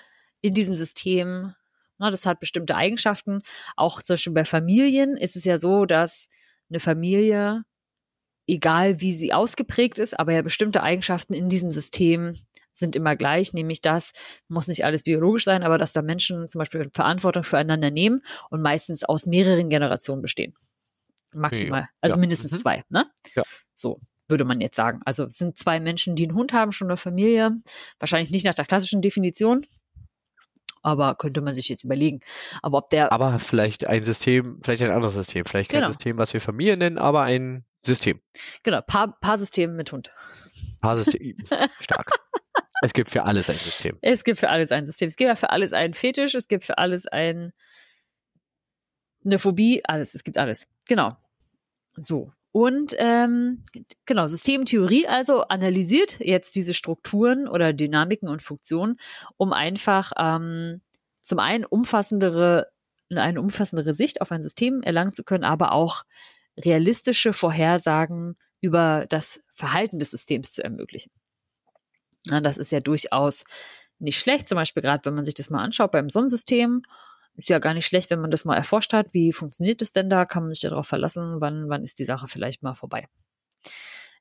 [0.42, 1.55] in diesem System,
[1.98, 3.42] na, das hat bestimmte Eigenschaften.
[3.76, 6.28] Auch zum Beispiel bei Familien ist es ja so, dass
[6.68, 7.62] eine Familie,
[8.46, 12.37] egal wie sie ausgeprägt ist, aber ja bestimmte Eigenschaften in diesem System
[12.74, 14.12] sind immer gleich, nämlich das
[14.48, 18.62] muss nicht alles biologisch sein, aber dass da Menschen zum Beispiel Verantwortung füreinander nehmen und
[18.62, 20.55] meistens aus mehreren Generationen bestehen.
[21.35, 21.88] Maximal.
[22.00, 22.20] Also Ja.
[22.20, 22.57] mindestens Mhm.
[22.59, 23.11] zwei, ne?
[23.35, 23.42] Ja.
[23.74, 25.00] So würde man jetzt sagen.
[25.05, 27.50] Also sind zwei Menschen, die einen Hund haben, schon eine Familie.
[27.98, 29.66] Wahrscheinlich nicht nach der klassischen Definition.
[30.83, 32.21] Aber könnte man sich jetzt überlegen.
[32.61, 35.45] Aber ob der, Aber vielleicht ein System, vielleicht ein anderes System.
[35.45, 35.92] Vielleicht kein Genau.
[35.92, 38.21] System, was wir Familie nennen, aber ein System.
[38.62, 40.12] genau, Paar, Paarsystem mit Hund.
[40.81, 41.37] Paarsystem.
[41.81, 42.11] Stark.
[42.83, 43.97] Es gibt für alles ein System.
[44.01, 45.07] Es gibt für alles ein System.
[45.09, 47.53] Es gibt ja für alles einen Fetisch, es gibt für alles ein,
[49.25, 50.14] eine Phobie, alles.
[50.14, 50.66] Es gibt alles.
[50.88, 51.16] Genau.
[51.97, 52.33] So.
[52.53, 53.65] Und ähm,
[54.05, 58.99] genau, Systemtheorie also analysiert jetzt diese Strukturen oder Dynamiken und Funktionen,
[59.38, 60.83] um einfach ähm,
[61.23, 62.69] zum einen umfassendere,
[63.11, 66.03] eine umfassendere Sicht auf ein System erlangen zu können, aber auch
[66.59, 71.11] realistische Vorhersagen über das Verhalten des Systems zu ermöglichen.
[72.27, 73.45] Ja, das ist ja durchaus
[73.99, 76.83] nicht schlecht, zum Beispiel gerade, wenn man sich das mal anschaut beim Sonnensystem.
[77.37, 79.14] Ist ja gar nicht schlecht, wenn man das mal erforscht hat.
[79.14, 80.27] Wie funktioniert das denn da?
[80.27, 81.40] Kann man sich darauf verlassen?
[81.40, 83.09] Wann, wann ist die Sache vielleicht mal vorbei?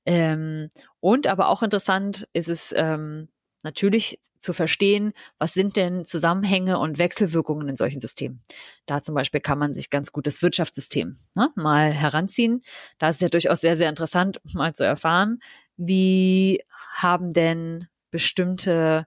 [0.05, 0.69] Ähm,
[0.99, 3.29] und aber auch interessant ist es, ähm,
[3.63, 8.41] natürlich zu verstehen, was sind denn Zusammenhänge und Wechselwirkungen in solchen Systemen.
[8.85, 12.61] Da zum Beispiel kann man sich ganz gut das Wirtschaftssystem ne, mal heranziehen.
[12.97, 15.39] Da ist es ja durchaus sehr, sehr interessant, mal zu erfahren,
[15.77, 19.05] wie haben denn bestimmte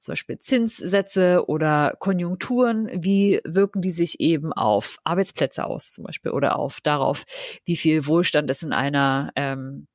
[0.00, 6.32] zum Beispiel Zinssätze oder Konjunkturen, wie wirken die sich eben auf Arbeitsplätze aus zum Beispiel
[6.32, 7.24] oder auf darauf,
[7.64, 9.86] wie viel Wohlstand es in einer ähm,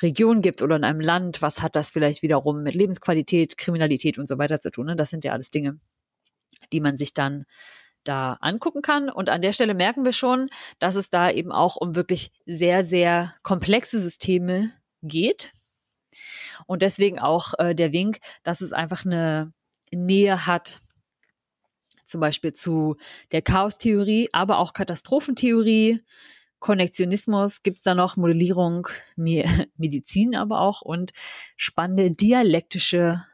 [0.00, 4.28] Region gibt oder in einem Land, was hat das vielleicht wiederum mit Lebensqualität, Kriminalität und
[4.28, 4.86] so weiter zu tun.
[4.86, 4.96] Ne?
[4.96, 5.78] Das sind ja alles Dinge,
[6.72, 7.44] die man sich dann
[8.04, 9.10] da angucken kann.
[9.10, 12.84] Und an der Stelle merken wir schon, dass es da eben auch um wirklich sehr,
[12.84, 15.52] sehr komplexe Systeme geht.
[16.66, 19.52] Und deswegen auch äh, der Wink, dass es einfach eine
[19.92, 20.80] Nähe hat,
[22.04, 22.96] zum Beispiel zu
[23.32, 26.00] der Chaostheorie, aber auch Katastrophentheorie,
[26.58, 31.12] Konnektionismus, gibt es da noch Modellierung, Medizin aber auch und
[31.56, 33.24] spannende dialektische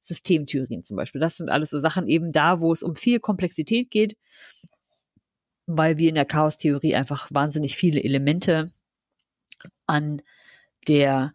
[0.00, 1.20] Systemtheorien zum Beispiel.
[1.20, 4.16] Das sind alles so Sachen eben da, wo es um viel Komplexität geht,
[5.66, 8.72] weil wir in der Chaostheorie einfach wahnsinnig viele Elemente
[9.86, 10.22] an
[10.86, 11.34] der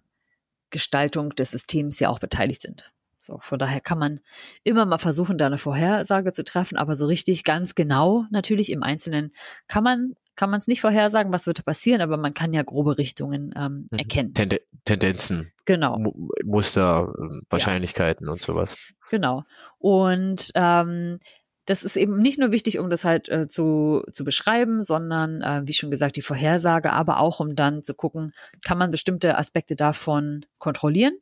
[0.75, 2.91] Gestaltung des Systems ja auch beteiligt sind.
[3.17, 4.19] So, von daher kann man
[4.63, 8.83] immer mal versuchen, da eine Vorhersage zu treffen, aber so richtig ganz genau natürlich im
[8.83, 9.31] Einzelnen
[9.69, 12.97] kann man kann man es nicht vorhersagen, was wird passieren, aber man kann ja grobe
[12.97, 13.97] Richtungen ähm, mhm.
[13.97, 14.33] erkennen.
[14.33, 15.53] Tende Tendenzen.
[15.63, 15.95] Genau.
[15.95, 18.33] M Muster, ähm, Wahrscheinlichkeiten ja.
[18.33, 18.93] und sowas.
[19.09, 19.43] Genau.
[19.77, 21.19] Und ähm,
[21.65, 25.61] das ist eben nicht nur wichtig, um das halt äh, zu, zu beschreiben, sondern, äh,
[25.65, 29.75] wie schon gesagt, die Vorhersage, aber auch um dann zu gucken, kann man bestimmte Aspekte
[29.75, 31.17] davon kontrollieren?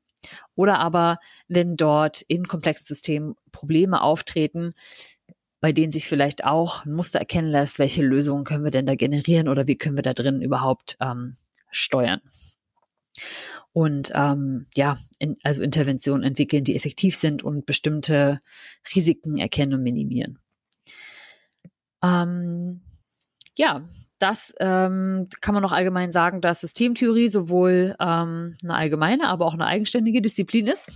[0.56, 4.74] Oder aber, wenn dort in komplexen Systemen Probleme auftreten,
[5.60, 8.96] bei denen sich vielleicht auch ein Muster erkennen lässt, welche Lösungen können wir denn da
[8.96, 11.38] generieren oder wie können wir da drin überhaupt ähm,
[11.72, 12.22] steuern?
[13.74, 18.40] Und ähm, ja, in, also Interventionen entwickeln, die effektiv sind und bestimmte
[18.96, 20.40] Risiken erkennen und minimieren.
[22.04, 22.82] Ähm,
[23.58, 23.86] ja,
[24.20, 29.54] das ähm, kann man noch allgemein sagen, dass Systemtheorie sowohl ähm, eine allgemeine, aber auch
[29.54, 30.92] eine eigenständige Disziplin ist,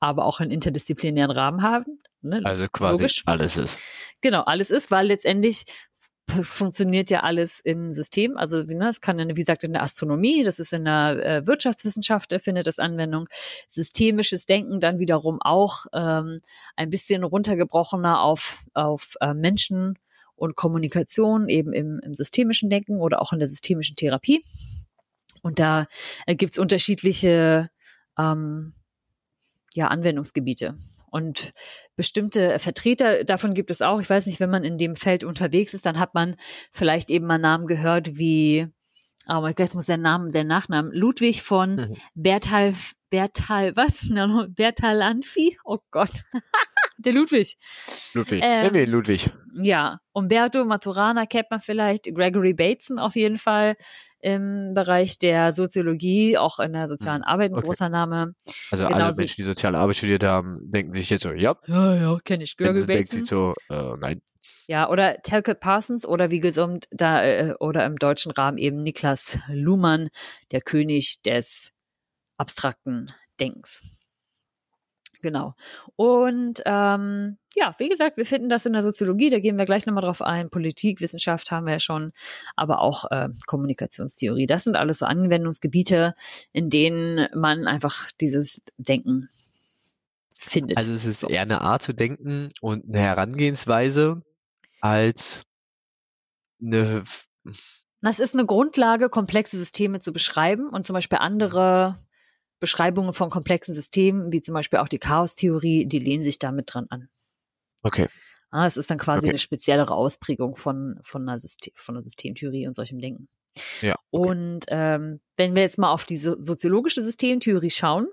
[0.00, 1.98] aber auch einen interdisziplinären Rahmen haben.
[2.22, 2.40] Ne?
[2.44, 3.22] Also quasi logisch.
[3.26, 3.78] alles ist.
[4.22, 5.64] Genau, alles ist, weil letztendlich
[6.42, 8.36] funktioniert ja alles in System.
[8.36, 12.32] Also ne, kann, in, wie gesagt, in der Astronomie, das ist in der äh, Wirtschaftswissenschaft,
[12.32, 13.28] da findet das Anwendung.
[13.68, 16.40] Systemisches Denken dann wiederum auch ähm,
[16.76, 19.98] ein bisschen runtergebrochener auf, auf äh, Menschen
[20.36, 24.42] und Kommunikation eben im, im systemischen Denken oder auch in der systemischen Therapie.
[25.42, 25.86] Und da
[26.26, 27.68] äh, gibt es unterschiedliche
[28.18, 28.72] ähm,
[29.74, 30.74] ja, Anwendungsgebiete.
[31.14, 31.52] Und
[31.94, 34.00] bestimmte Vertreter davon gibt es auch.
[34.00, 36.34] Ich weiß nicht, wenn man in dem Feld unterwegs ist, dann hat man
[36.72, 38.66] vielleicht eben mal Namen gehört wie,
[39.26, 41.96] aber oh, jetzt muss der Name, der Nachname, Ludwig von mhm.
[42.16, 42.74] Bertal,
[43.10, 44.08] Bertal, was?
[44.56, 45.56] Bertal Anfi?
[45.62, 46.24] Oh Gott.
[46.98, 47.56] der Ludwig.
[48.14, 48.40] Ludwig.
[48.42, 49.30] Ähm, nee, Ludwig.
[49.52, 49.98] Ja.
[50.12, 53.76] Umberto Maturana kennt man vielleicht, Gregory Bateson auf jeden Fall
[54.20, 57.66] im Bereich der Soziologie, auch in der sozialen hm, Arbeit ein okay.
[57.66, 58.32] großer Name.
[58.70, 61.56] Also Genauso, alle Menschen, die soziale Arbeit studiert haben, denken sich jetzt so, ja.
[61.66, 62.56] Ja, ja, kenne ich.
[62.56, 64.22] Görgel denkt sich so, äh, nein.
[64.66, 69.38] Ja, oder Telke Parsons oder wie gesund da äh, oder im deutschen Rahmen eben Niklas
[69.48, 70.08] Luhmann,
[70.52, 71.72] der König des
[72.38, 74.03] abstrakten Denkens.
[75.24, 75.54] Genau.
[75.96, 79.86] Und ähm, ja, wie gesagt, wir finden das in der Soziologie, da gehen wir gleich
[79.86, 80.50] nochmal drauf ein.
[80.50, 82.12] Politik, Wissenschaft haben wir ja schon,
[82.56, 84.44] aber auch äh, Kommunikationstheorie.
[84.44, 86.14] Das sind alles so Anwendungsgebiete,
[86.52, 89.30] in denen man einfach dieses Denken
[90.36, 90.76] findet.
[90.76, 91.28] Also es ist so.
[91.28, 94.20] eher eine Art zu denken und eine Herangehensweise
[94.82, 95.44] als
[96.62, 97.04] eine.
[98.02, 101.96] Das ist eine Grundlage, komplexe Systeme zu beschreiben und zum Beispiel andere
[102.60, 106.86] Beschreibungen von komplexen Systemen, wie zum Beispiel auch die Chaostheorie, die lehnen sich damit dran
[106.90, 107.08] an.
[107.82, 108.08] Okay.
[108.50, 109.30] Ah, es ist dann quasi okay.
[109.30, 113.28] eine speziellere Ausprägung von, von, einer System, von einer Systemtheorie und solchem Denken.
[113.80, 113.96] Ja.
[114.10, 114.28] Okay.
[114.28, 118.08] Und ähm, wenn wir jetzt mal auf die so soziologische Systemtheorie schauen,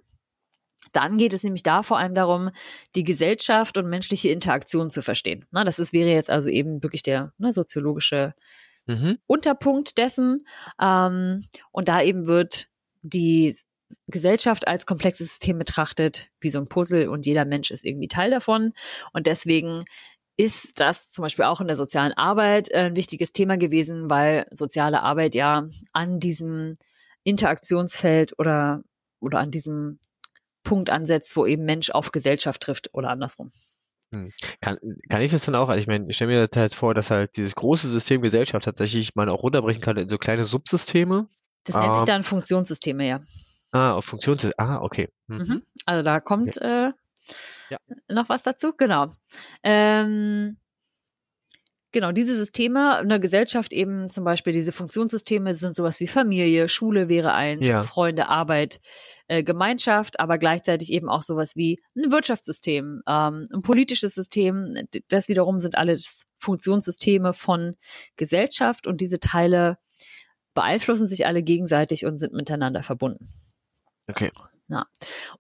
[0.94, 2.50] dann geht es nämlich da vor allem darum,
[2.96, 5.46] die Gesellschaft und menschliche Interaktion zu verstehen.
[5.52, 8.34] Na, das ist, wäre jetzt also eben wirklich der ne, soziologische
[8.88, 9.18] mhm.
[9.28, 10.46] Unterpunkt dessen.
[10.82, 12.68] Ähm, und da eben wird
[13.04, 13.56] die
[14.08, 18.32] Gesellschaft als komplexes System betrachtet, wie so ein Puzzle und jeder Mensch ist irgendwie Teil
[18.32, 18.74] davon.
[19.14, 19.86] Und deswegen
[20.38, 24.48] ist das zum Beispiel auch in der sozialen Arbeit äh, ein wichtiges Thema gewesen, weil
[24.52, 26.76] soziale Arbeit ja an diesem
[27.24, 28.84] Interaktionsfeld oder,
[29.20, 30.00] oder an diesem
[30.64, 33.52] Punkt ansetzt, wo eben Mensch auf Gesellschaft trifft oder andersrum.
[34.14, 34.32] Hm.
[34.60, 34.78] Kann,
[35.10, 37.12] kann ich das dann auch, also ich meine, ich stelle mir das halt vor, dass
[37.12, 41.28] halt dieses große System Gesellschaft tatsächlich man auch runterbrechen kann in so kleine Subsysteme.
[41.64, 43.22] Das nennt sich ähm, dann Funktionssysteme, ja.
[43.72, 44.54] Ah, auf Funktionssystem.
[44.58, 45.10] Ah, okay.
[45.28, 45.38] Mhm.
[45.38, 45.64] Mhm.
[45.86, 46.92] Also da kommt äh,
[47.70, 47.78] Ja.
[48.10, 48.74] noch was dazu.
[48.78, 49.08] Genau.
[49.64, 50.58] Ähm,
[51.92, 56.68] genau, diese Systeme in der Gesellschaft eben zum Beispiel diese Funktionssysteme sind sowas wie Familie,
[56.70, 57.84] Schule wäre eins, Ja.
[57.84, 58.80] Freunde, Arbeit,
[59.28, 64.74] äh, Gemeinschaft, aber gleichzeitig eben auch sowas wie ein Wirtschaftssystem, ähm, ein politisches System.
[65.08, 67.76] Das wiederum sind alles Funktionssysteme von
[68.18, 69.78] Gesellschaft und diese Teile
[70.54, 73.30] beeinflussen sich alle gegenseitig und sind miteinander verbunden.
[74.08, 74.32] Okay.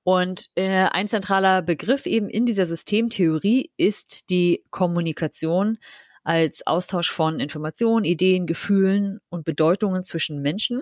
[0.03, 5.77] Und äh, ein zentraler Begriff eben in dieser Systemtheorie ist die Kommunikation
[6.23, 10.81] als Austausch von Informationen, Ideen, Gefühlen und Bedeutungen zwischen Menschen,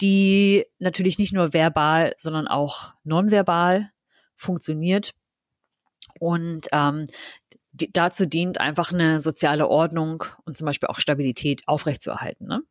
[0.00, 3.90] die natürlich nicht nur verbal, sondern auch nonverbal
[4.34, 5.14] funktioniert
[6.18, 7.04] und ähm,
[7.92, 12.46] dazu dient einfach eine soziale Ordnung und zum Beispiel auch Stabilität aufrechtzuerhalten.
[12.46, 12.62] Ne?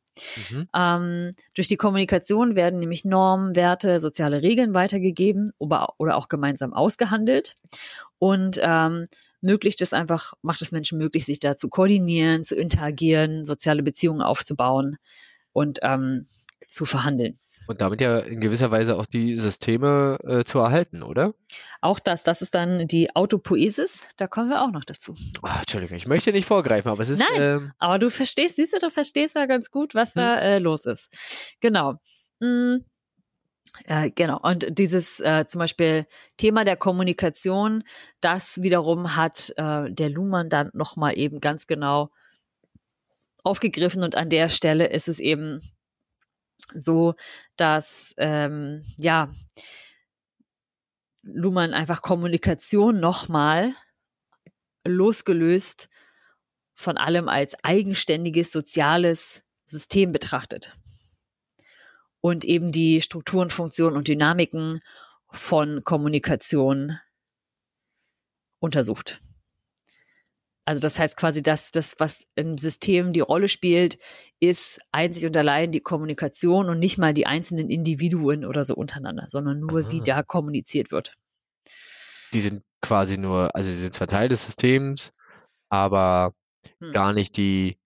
[0.52, 0.68] Mhm.
[0.76, 7.58] Ähm, durch die Kommunikation werden nämlich Normen, Werte, soziale Regeln weitergegeben oder, auch gemeinsam ausgehandelt.
[8.20, 9.08] Und ähm,
[9.42, 14.22] möglicht es einfach, macht es Menschen möglich, sich da zu koordinieren, zu interagieren, soziale Beziehungen
[14.22, 14.98] aufzubauen
[15.54, 16.26] und ähm,
[16.68, 17.38] zu verhandeln.
[17.68, 21.34] Und damit ja in gewisser Weise auch die Systeme äh, zu erhalten, oder?
[21.82, 25.16] Auch das, das ist dann die Autopoesis, da kommen wir auch noch dazu.
[25.42, 27.20] Ah, Entschuldigung, ich möchte nicht vorgreifen, aber es ist.
[27.20, 27.42] Nein.
[27.42, 30.86] Ähm, Aber du verstehst, siehst du, du verstehst ja ganz gut, was da äh, los
[30.86, 31.10] ist.
[31.60, 31.96] Genau.
[32.40, 32.78] Mm,
[33.86, 34.40] äh, genau.
[34.42, 36.06] Und dieses äh, zum Beispiel
[36.38, 37.84] Thema der Kommunikation,
[38.22, 42.10] das wiederum hat äh, der Luhmann dann nochmal eben ganz genau
[43.44, 44.04] aufgegriffen.
[44.04, 45.62] Und an der Stelle ist es eben
[46.74, 47.16] so,
[47.58, 49.30] dass ähm, ja
[51.22, 53.74] Luhmann einfach Kommunikation nochmal
[54.86, 55.90] losgelöst
[56.74, 60.78] von allem als eigenständiges soziales System betrachtet
[62.22, 64.82] und eben die Strukturen, Funktionen und Dynamiken
[65.30, 67.00] von Kommunikation
[68.60, 69.20] untersucht.
[70.66, 74.00] Also das heißt quasi, dass das, was im System die Rolle spielt,
[74.40, 79.26] ist einzig und allein die Kommunikation und nicht mal die einzelnen Individuen oder so untereinander,
[79.28, 80.04] sondern nur, wie Aha.
[80.06, 81.14] da kommuniziert wird.
[82.34, 85.14] die sind quasi nur, also die sind zwar Teil des Systems,
[85.70, 86.34] aber
[86.82, 86.94] Hm.
[86.94, 87.78] gar nicht die,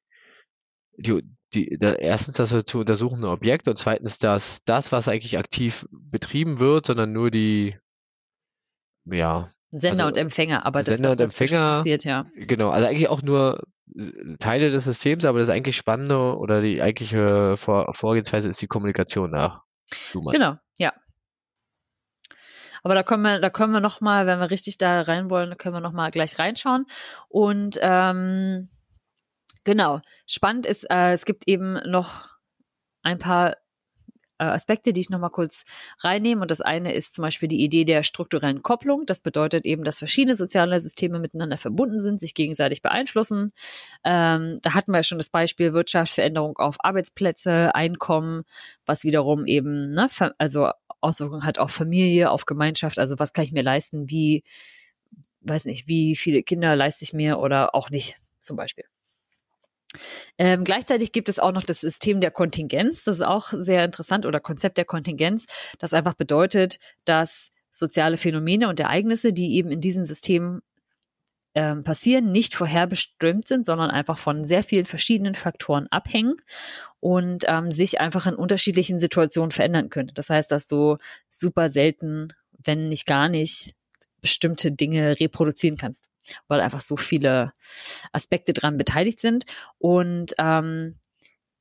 [0.97, 1.21] die,
[1.53, 6.59] die, da, erstens das zu untersuchende Objekt und zweitens das, das, was eigentlich aktiv betrieben
[6.59, 7.77] wird, sondern nur die,
[9.05, 12.25] ja, Sender Also, und Empfänger, aber das, Sender was und Empfänger, passiert, ja.
[12.33, 13.63] genau, also eigentlich auch nur
[13.95, 18.67] äh, Teile des Systems, aber das eigentlich Spannende oder die eigentliche Vor Vorgehensweise ist die
[18.67, 19.63] Kommunikation nach
[20.13, 20.33] Luhmann.
[20.33, 20.93] Genau, ja.
[22.81, 25.57] Aber da können wir, da können wir noch mal, wenn wir richtig da rein wollen,
[25.57, 26.85] können wir noch mal gleich reinschauen.
[27.27, 28.69] Und ähm,
[29.65, 32.29] genau, spannend ist, äh, es gibt eben noch
[33.03, 33.55] ein paar
[34.43, 35.63] Aspekte, die ich noch mal kurz
[35.99, 36.41] reinnehme.
[36.41, 39.05] Und das eine ist zum Beispiel die Idee der strukturellen Kopplung.
[39.05, 43.51] Das bedeutet eben, dass verschiedene soziale Systeme miteinander verbunden sind, sich gegenseitig beeinflussen.
[44.03, 48.43] Ähm, da hatten wir ja schon das Beispiel Wirtschaft, Veränderung auf Arbeitsplätze, Einkommen,
[48.85, 50.71] was wiederum eben, ne, also
[51.01, 52.99] Auswirkungen hat auf Familie, auf Gemeinschaft.
[52.99, 54.09] Also was kann ich mir leisten?
[54.09, 54.43] Wie,
[55.41, 58.85] weiß nicht, wie viele Kinder leiste ich mir oder auch nicht, zum Beispiel.
[60.37, 63.03] Ähm, gleichzeitig gibt es auch noch das System der Kontingenz.
[63.03, 65.47] Das ist auch sehr interessant oder Konzept der Kontingenz,
[65.79, 70.61] das einfach bedeutet, dass soziale Phänomene und Ereignisse, die eben in diesen Systemen
[71.55, 76.35] ähm, passieren, nicht vorherbestimmt sind, sondern einfach von sehr vielen verschiedenen Faktoren abhängen
[76.99, 80.11] und ähm, sich einfach in unterschiedlichen Situationen verändern können.
[80.13, 80.97] Das heißt, dass du
[81.27, 83.73] super selten, wenn nicht gar nicht,
[84.21, 86.03] bestimmte Dinge reproduzieren kannst,
[86.47, 87.53] weil einfach so viele
[88.11, 89.45] Aspekte dran beteiligt sind.
[89.77, 90.95] Und ähm,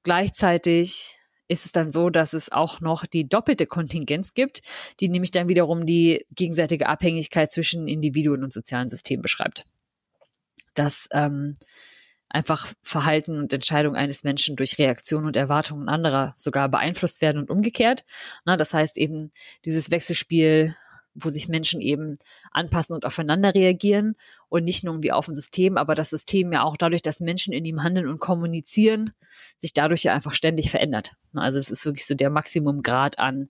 [0.02, 4.60] gleichzeitig ist es dann so, dass es auch noch die doppelte Kontingenz gibt,
[5.00, 9.64] die nämlich dann wiederum die gegenseitige Abhängigkeit zwischen Individuen und sozialen Systemen beschreibt.
[10.74, 11.54] Dass ähm,
[12.28, 17.50] einfach Verhalten und Entscheidungen eines Menschen durch Reaktionen und Erwartungen anderer sogar beeinflusst werden und
[17.50, 18.04] umgekehrt.
[18.44, 19.30] Na, das heißt eben
[19.64, 20.76] dieses Wechselspiel,
[21.14, 22.16] wo sich Menschen eben
[22.50, 24.14] anpassen und aufeinander reagieren
[24.48, 27.52] und nicht nur irgendwie auf ein System, aber das System ja auch dadurch, dass Menschen
[27.52, 29.12] in ihm handeln und kommunizieren,
[29.56, 31.14] sich dadurch ja einfach ständig verändert.
[31.34, 33.48] Also es ist wirklich so der Maximumgrad an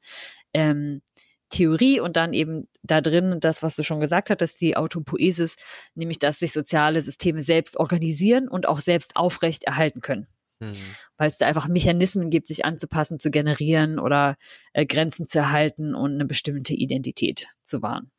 [0.54, 1.02] ähm,
[1.50, 5.56] Theorie und dann eben da drin das, was du schon gesagt hattest, die Autopoesis,
[5.94, 10.26] nämlich dass sich soziale Systeme selbst organisieren und auch selbst aufrecht erhalten können
[10.60, 10.74] Hm.
[11.18, 14.36] Weil es da einfach Mechanismen gibt, sich anzupassen, zu generieren oder
[14.72, 18.10] äh, Grenzen zu erhalten und eine bestimmte Identität zu wahren.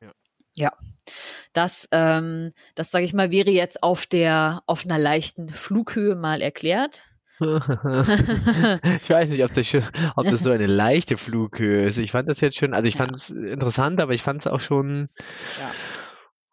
[0.00, 0.12] Ja.
[0.56, 0.72] Ja,
[1.52, 6.42] das, ähm, das sage ich mal, wäre jetzt auf der auf einer leichten Flughöhe mal
[6.42, 7.06] erklärt.
[7.40, 9.82] ich weiß nicht, ob das, schon,
[10.14, 11.96] ob das so eine leichte Flughöhe ist.
[11.96, 14.60] Ich fand das jetzt schon, also ich fand es interessant, aber ich fand es auch
[14.60, 15.08] schon,
[15.58, 15.70] Ja.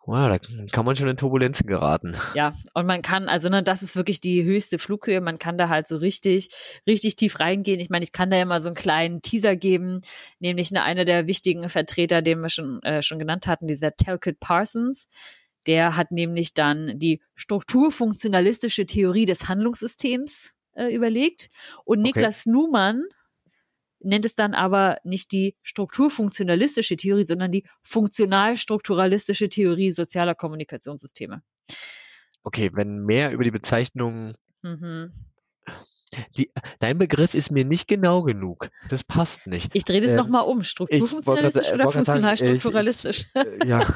[0.08, 0.40] Wow, da
[0.72, 2.16] kann man schon in Turbulenzen geraten.
[2.34, 5.20] Ja, und man kann, also ne, das ist wirklich die höchste Flughöhe.
[5.20, 6.50] Man kann da halt so richtig,
[6.88, 7.82] richtig tief reingehen.
[7.82, 10.02] Ich meine, ich kann da ja mal so einen kleinen Teaser geben,
[10.40, 14.40] nämlich eine, eine der wichtigen Vertreter, den wir schon, äh, schon genannt hatten, dieser Talcott
[14.40, 15.08] Parsons.
[15.68, 21.50] Der hat nämlich dann die strukturfunktionalistische Theorie des Handlungssystems äh, überlegt.
[21.84, 22.08] Und Okay.
[22.08, 23.04] Niklas Numann
[24.00, 31.42] nennt es dann aber nicht die strukturfunktionalistische Theorie, sondern die funktional-strukturalistische Theorie sozialer Kommunikationssysteme.
[32.44, 35.12] Okay, wenn mehr über die Bezeichnung, Mhm.
[36.38, 38.70] die, dein Begriff ist mir nicht genau genug.
[38.90, 39.70] Das passt nicht.
[39.74, 40.64] Ich drehe das Ähm, nochmal um.
[40.64, 43.26] Strukturfunktionalistisch oder äh, funktional-strukturalistisch?
[43.34, 43.80] Äh, ja.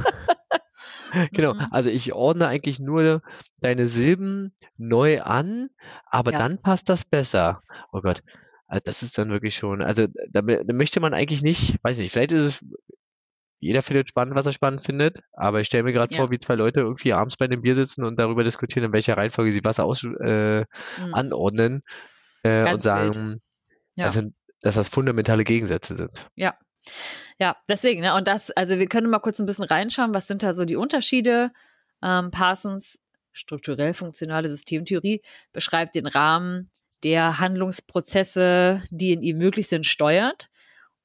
[1.33, 1.67] Genau, Mhm.
[1.71, 3.21] also ich ordne eigentlich nur
[3.59, 5.69] deine Silben neu an,
[6.05, 6.39] aber Ja.
[6.39, 7.61] dann passt das besser.
[7.91, 8.23] Oh Gott,
[8.71, 12.13] also das ist dann wirklich schon, also da, da möchte man eigentlich nicht, weiß nicht,
[12.13, 12.65] vielleicht ist es,
[13.59, 16.21] jeder findet spannend, was er spannend findet, aber ich stelle mir gerade Ja.
[16.21, 19.17] vor, wie zwei Leute irgendwie abends bei einem Bier sitzen und darüber diskutieren, in welcher
[19.17, 21.13] Reihenfolge sie was aus, äh, Mhm.
[21.13, 21.81] anordnen
[22.43, 23.41] äh, und sagen.
[23.97, 24.05] Ja.
[24.05, 26.27] das sind, dass das fundamentale Gegensätze sind.
[26.35, 26.55] Ja.
[27.39, 28.15] Ja, deswegen, ne?
[28.15, 30.77] Und das, also wir können mal kurz ein bisschen reinschauen, was sind da so die
[30.77, 31.51] Unterschiede.
[32.01, 32.99] Ähm, Parsons
[33.33, 36.71] strukturell funktionale Systemtheorie beschreibt den Rahmen
[37.03, 40.49] der Handlungsprozesse, die in ihm möglich sind, steuert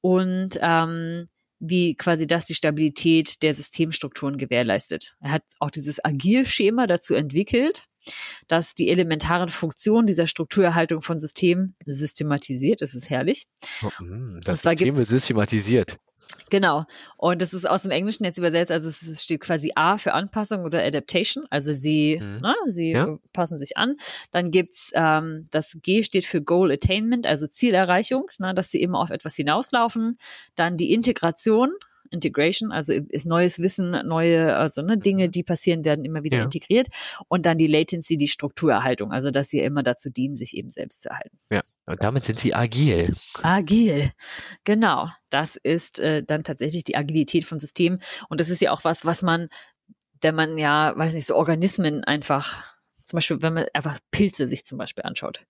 [0.01, 1.27] und ähm,
[1.59, 5.15] wie quasi das die Stabilität der Systemstrukturen gewährleistet.
[5.21, 7.83] Er hat auch dieses Agil-Schema dazu entwickelt,
[8.47, 12.81] das die elementaren Funktionen dieser Strukturerhaltung von Systemen systematisiert.
[12.81, 13.47] Das ist herrlich.
[13.83, 15.97] Oh, mm, das zwar System wird gibt's- systematisiert.
[16.49, 16.85] Genau.
[17.17, 20.63] Und das ist aus dem Englischen jetzt übersetzt, also es steht quasi A für Anpassung
[20.63, 22.39] oder Adaptation, also sie, Mhm.
[22.41, 23.17] ne, sie Ja.
[23.33, 23.95] passen sich an.
[24.31, 28.99] Dann gibt's ähm, das G steht für Goal Attainment, also Zielerreichung, ne, dass sie immer
[28.99, 30.17] auf etwas hinauslaufen.
[30.55, 31.73] Dann die Integration,
[32.11, 36.43] Integration, also ist neues Wissen, neue, also ne, Dinge, die passieren, werden immer wieder Ja.
[36.43, 36.87] integriert.
[37.27, 41.01] Und dann die Latency, die Strukturerhaltung, also dass sie immer dazu dienen, sich eben selbst
[41.01, 41.37] zu erhalten.
[41.89, 43.13] Und damit sind sie agil.
[43.43, 44.11] Agil.
[44.65, 45.07] Genau.
[45.29, 48.01] Das ist äh, dann tatsächlich die Agilität von Systemen.
[48.27, 49.47] Und das ist ja auch was, was man,
[50.19, 52.61] wenn man ja, weiß nicht, so Organismen einfach,
[53.07, 55.45] zum Beispiel, wenn man einfach Pilze sich zum Beispiel anschaut.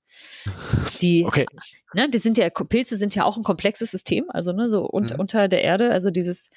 [1.02, 1.48] Die, Okay.
[1.93, 5.06] ne, die sind ja, Pilze sind ja auch ein komplexes System, also ne, so un,
[5.06, 5.15] Mhm.
[5.17, 6.52] unter der Erde, also dieses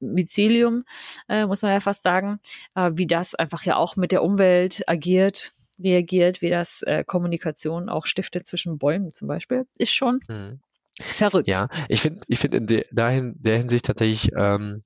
[0.00, 0.84] Mycelium,
[1.28, 2.40] äh, muss man ja fast sagen,
[2.74, 7.88] äh, wie das einfach ja auch mit der Umwelt agiert, reagiert, wie das äh, Kommunikation
[7.88, 10.58] auch stiftet zwischen Bäumen zum Beispiel, ist schon Mhm.
[10.98, 11.48] verrückt.
[11.48, 14.82] Ja, ich finde, ich finde in de, dahin, der Hinsicht tatsächlich ähm,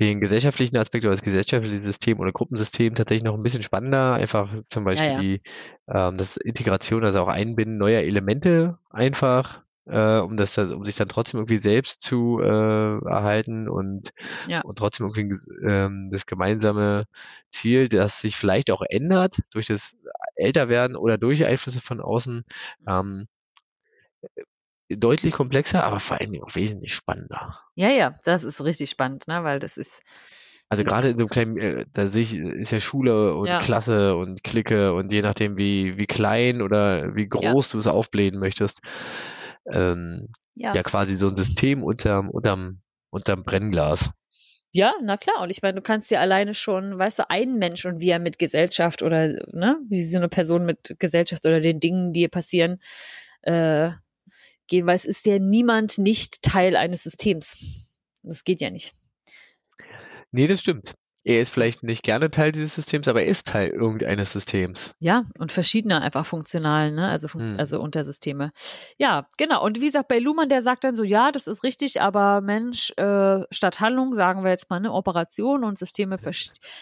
[0.00, 4.14] den gesellschaftlichen Aspekt oder das gesellschaftliche System oder Gruppensystem tatsächlich noch ein bisschen spannender.
[4.14, 5.20] Einfach zum Beispiel ja.
[5.20, 5.42] die
[5.88, 11.08] ähm, das Integration, also auch Einbinden neuer Elemente einfach, äh, um das, um sich dann
[11.08, 14.10] trotzdem irgendwie selbst zu äh, erhalten und
[14.46, 14.60] Ja.
[14.62, 17.06] und trotzdem irgendwie ähm, das gemeinsame
[17.50, 19.96] Ziel, das sich vielleicht auch ändert durch das
[20.36, 22.44] Älterwerden oder durch Einflüsse von außen.
[22.86, 23.26] Ähm,
[24.88, 27.58] deutlich komplexer, aber vor allem auch wesentlich spannender.
[27.74, 29.44] Ja, ja, das ist richtig spannend, ne?
[29.44, 30.02] weil das ist,
[30.70, 33.58] Also gerade in so einem kleinen, äh, da sehe ich, ist ja Schule und Ja.
[33.58, 37.52] Klasse und Clique und je nachdem, wie, wie klein oder wie Ja.
[37.52, 38.80] groß du es aufblähen möchtest,
[39.72, 40.74] ähm, ja.
[40.74, 44.10] ja quasi so ein System unterm, unterm, unterm Brennglas.
[44.72, 45.40] Ja, na klar.
[45.42, 48.18] Und ich meine, du kannst ja alleine schon, weißt du, einen Mensch und wie er
[48.18, 52.28] mit Gesellschaft oder, ne, wie so eine Person mit Gesellschaft oder den Dingen, die ihr
[52.28, 52.78] passieren,
[53.42, 53.90] äh,
[54.68, 57.88] gehen, weil es ist ja niemand nicht Teil eines Systems.
[58.22, 58.94] Das geht ja nicht.
[60.30, 60.94] Nee, das stimmt.
[61.24, 64.92] Er ist vielleicht nicht gerne Teil dieses Systems, aber er ist Teil irgendeines Systems.
[64.98, 67.08] Ja, und verschiedene einfach funktional, ne?
[67.08, 67.56] Also, fun Hm.
[67.58, 68.52] also Untersysteme.
[68.98, 69.64] Ja, genau.
[69.64, 72.92] Und wie gesagt, bei Luhmann, der sagt dann so, ja, das ist richtig, aber Mensch,
[72.96, 76.18] äh, statt Handlung, sagen wir jetzt mal, ne, Operation und Systeme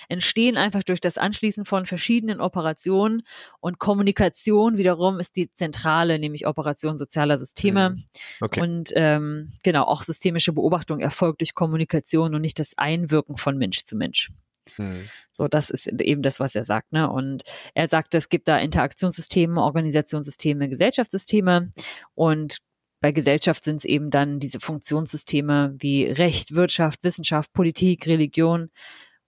[0.08, 3.22] entstehen einfach durch das Anschließen von verschiedenen Operationen
[3.60, 7.88] und Kommunikation wiederum ist die zentrale, nämlich Operation sozialer Systeme.
[7.90, 8.04] Hm.
[8.40, 8.60] Okay.
[8.60, 13.84] Und ähm, genau, auch systemische Beobachtung erfolgt durch Kommunikation und nicht das Einwirken von Mensch
[13.84, 14.30] zu Mensch.
[14.74, 15.08] Hm.
[15.30, 16.92] So, das ist eben das, was er sagt.
[16.92, 17.10] Ne?
[17.10, 17.44] Und
[17.74, 21.70] er sagt, es gibt da Interaktionssysteme, Organisationssysteme, Gesellschaftssysteme.
[22.14, 22.58] Und
[23.00, 28.70] bei Gesellschaft sind es eben dann diese Funktionssysteme wie Recht, Wirtschaft, Wissenschaft, Politik, Religion,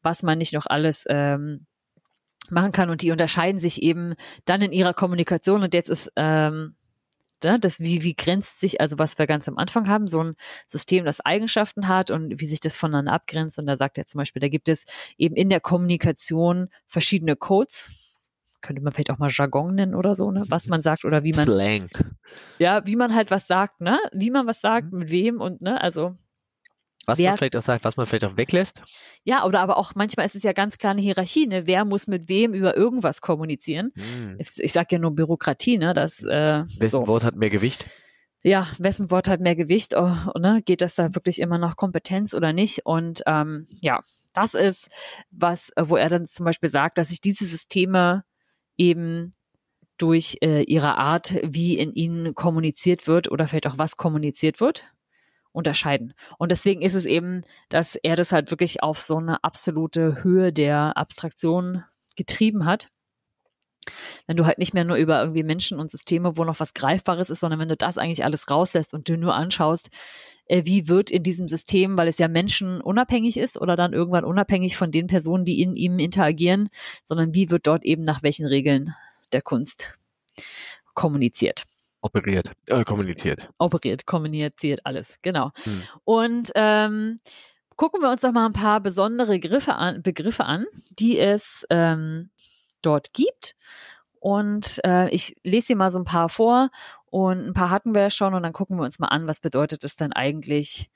[0.03, 1.67] was man nicht noch alles ähm,
[2.51, 2.91] machen kann.
[2.91, 4.15] Und die unterscheiden sich eben
[4.45, 5.63] dann in ihrer Kommunikation.
[5.63, 6.75] Und jetzt ist ähm,
[7.45, 10.35] ne, das, wie, wie grenzt sich, also was wir ganz am Anfang haben, so ein
[10.67, 13.59] System, das Eigenschaften hat und wie sich das voneinander abgrenzt.
[13.59, 14.85] Und da sagt er zum Beispiel, da gibt es
[15.17, 18.05] eben in der Kommunikation verschiedene Codes,
[18.61, 20.43] könnte man vielleicht auch mal Jargon nennen oder so, ne?
[20.49, 21.45] Was man sagt oder wie man.
[21.45, 21.89] Slang.
[22.59, 23.99] Ja, wie man halt was sagt, ne?
[24.13, 24.99] Wie man was sagt, Mhm.
[24.99, 26.15] mit wem und ne, also
[27.09, 28.83] Was Wer- man vielleicht auch sagt, was man vielleicht auch weglässt.
[29.25, 31.67] ja, oder aber auch manchmal ist es ja ganz klar eine Hierarchie, ne?
[31.67, 33.93] Wer muss mit wem über irgendwas kommunizieren?
[33.97, 34.37] Hm.
[34.39, 35.95] Ich, ich sag ja nur Bürokratie, ne?
[35.95, 37.07] Das äh, Wessen so.
[37.09, 37.87] Wort hat mehr Gewicht?
[38.43, 39.95] Ja, wessen Wort hat mehr Gewicht?
[39.97, 40.63] Oh, ne?
[40.65, 42.85] Geht das da wirklich immer nach Kompetenz oder nicht?
[42.85, 44.01] Und ähm, ja,
[44.35, 44.89] das ist
[45.31, 48.23] was, äh, wo er dann zum Beispiel sagt, dass sich diese Systeme
[48.77, 49.33] eben
[49.97, 54.85] durch äh, ihre Art, wie in ihnen kommuniziert wird oder vielleicht auch was kommuniziert wird,
[55.59, 56.15] unterscheiden.
[56.39, 60.53] Und deswegen ist es eben, dass er das halt wirklich auf so eine absolute Höhe
[60.53, 61.85] der Abstraktion
[62.17, 62.89] getrieben hat.
[64.27, 67.31] Wenn du halt nicht mehr nur über irgendwie Menschen und Systeme, wo noch was Greifbares
[67.31, 69.89] ist, sondern wenn du das eigentlich alles rauslässt und du nur anschaust,
[70.47, 74.77] äh, wie wird in diesem System, weil es ja menschenunabhängig ist oder dann irgendwann unabhängig
[74.77, 76.69] von den Personen, die in ihm interagieren,
[77.03, 78.95] sondern wie wird dort eben nach welchen Regeln
[79.33, 79.95] der Kunst
[80.95, 81.65] kommuniziert
[82.01, 83.49] Operiert, äh, kommuniziert.
[83.59, 85.51] operiert, kommuniziert, alles, genau.
[85.65, 85.83] Hm.
[86.05, 87.17] Und ähm,
[87.77, 90.67] gucken wir uns doch mal ein paar besondere Griffe an, Begriffe an,
[90.99, 92.31] die es ähm,
[92.83, 93.57] dort gibt.
[94.21, 96.71] Und äh, ich lese hier mal so ein paar vor
[97.07, 99.41] und ein paar hatten wir ja schon und dann gucken wir uns mal an, was
[99.41, 100.91] bedeutet es denn eigentlich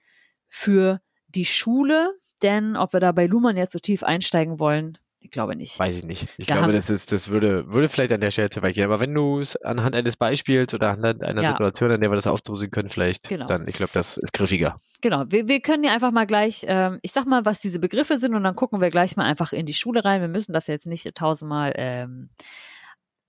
[0.48, 2.14] für die Schule?
[2.42, 5.78] Denn ob wir da bei Luhmann jetzt so tief einsteigen wollen, ich glaube nicht.
[5.78, 6.28] Weiß ich nicht.
[6.38, 8.84] Ich Da glaube, das ist, das würde, würde vielleicht an der Stelle zu weit gehen.
[8.84, 11.50] Aber wenn du es anhand eines Beispiels oder anhand einer Ja.
[11.50, 13.46] Situation, an der wir das aufdröseln können, vielleicht, Genau.
[13.46, 14.76] dann, ich glaube, das ist griffiger.
[15.00, 18.18] Genau, wir, wir können ja einfach mal gleich, ähm, ich sag mal, was diese Begriffe
[18.18, 20.20] sind und dann gucken wir gleich mal einfach in die Schule rein.
[20.20, 22.30] Wir müssen das jetzt nicht tausendmal ähm,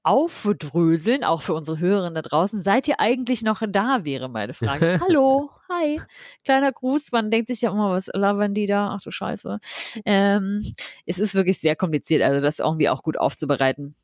[0.04, 2.62] aufdröseln, auch für unsere Hörerinnen da draußen.
[2.62, 5.00] Seid ihr eigentlich noch da, wäre meine Frage.
[5.08, 6.02] Hallo, hi,
[6.44, 7.12] kleiner Gruß.
[7.12, 8.92] Man denkt sich ja immer, was labern die da?
[8.96, 9.60] Ach du Scheiße.
[10.06, 10.74] Ähm,
[11.06, 13.96] es ist wirklich sehr kompliziert, also das irgendwie auch gut aufzubereiten.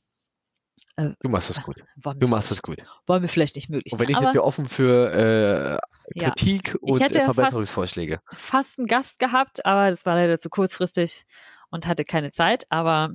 [0.96, 1.78] Äh, Du machst das gut.
[2.18, 2.78] Du machst das gut.
[3.06, 5.80] Wollen wir vielleicht nicht möglich Und wenn aber wir offen für
[6.14, 6.30] äh, Ja.
[6.30, 8.20] Kritik Ich und hätte äh, fast- Verbesserungsvorschläge.
[8.34, 11.24] fast einen Gast gehabt, aber das war leider zu kurzfristig
[11.70, 13.12] und hatte keine Zeit, aber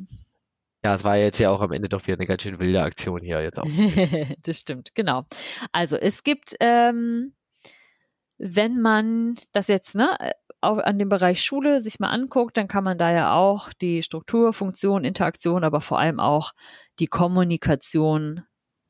[0.85, 3.23] Ja, es war jetzt ja auch am Ende doch wieder eine ganz schön wilde Aktion
[3.23, 3.67] hier jetzt auch.
[4.43, 5.25] das stimmt, genau.
[5.73, 7.35] Also es gibt, ähm,
[8.37, 10.15] wenn man das jetzt ne,
[10.61, 14.53] an dem Bereich Schule sich mal anguckt, dann kann man da ja auch die Struktur,
[14.53, 16.53] Funktion, Interaktion, aber vor allem auch
[16.99, 18.43] die Kommunikation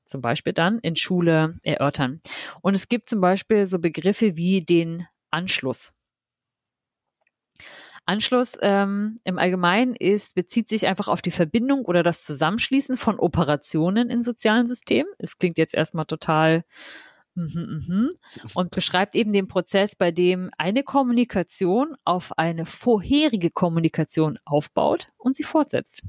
[0.05, 2.21] zum Beispiel dann in Schule erörtern.
[2.61, 5.93] Und es gibt zum Beispiel so Begriffe wie den Anschluss.
[8.07, 13.19] Anschluss ähm, im Allgemeinen ist, bezieht sich einfach auf die Verbindung oder das Zusammenschließen von
[13.19, 15.11] Operationen in sozialen Systemen.
[15.19, 16.65] Es klingt jetzt erstmal total
[17.35, 18.11] mhm, mhm,
[18.55, 25.37] und beschreibt eben den Prozess, bei dem eine Kommunikation auf eine vorherige Kommunikation aufbaut und
[25.37, 26.03] sie fortsetzt.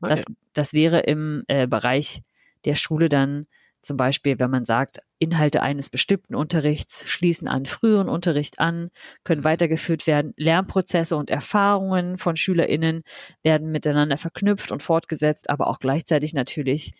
[0.00, 0.24] Ah, Das,
[0.54, 2.22] das wäre im äh, Bereich
[2.64, 3.46] der Schule dann
[3.82, 8.90] zum Beispiel, wenn man sagt, Inhalte eines bestimmten Unterrichts schließen an früheren Unterricht an,
[9.24, 10.34] können weitergeführt werden.
[10.36, 13.02] Lernprozesse und Erfahrungen von SchülerInnen
[13.42, 16.92] werden miteinander verknüpft und fortgesetzt, aber auch gleichzeitig natürlich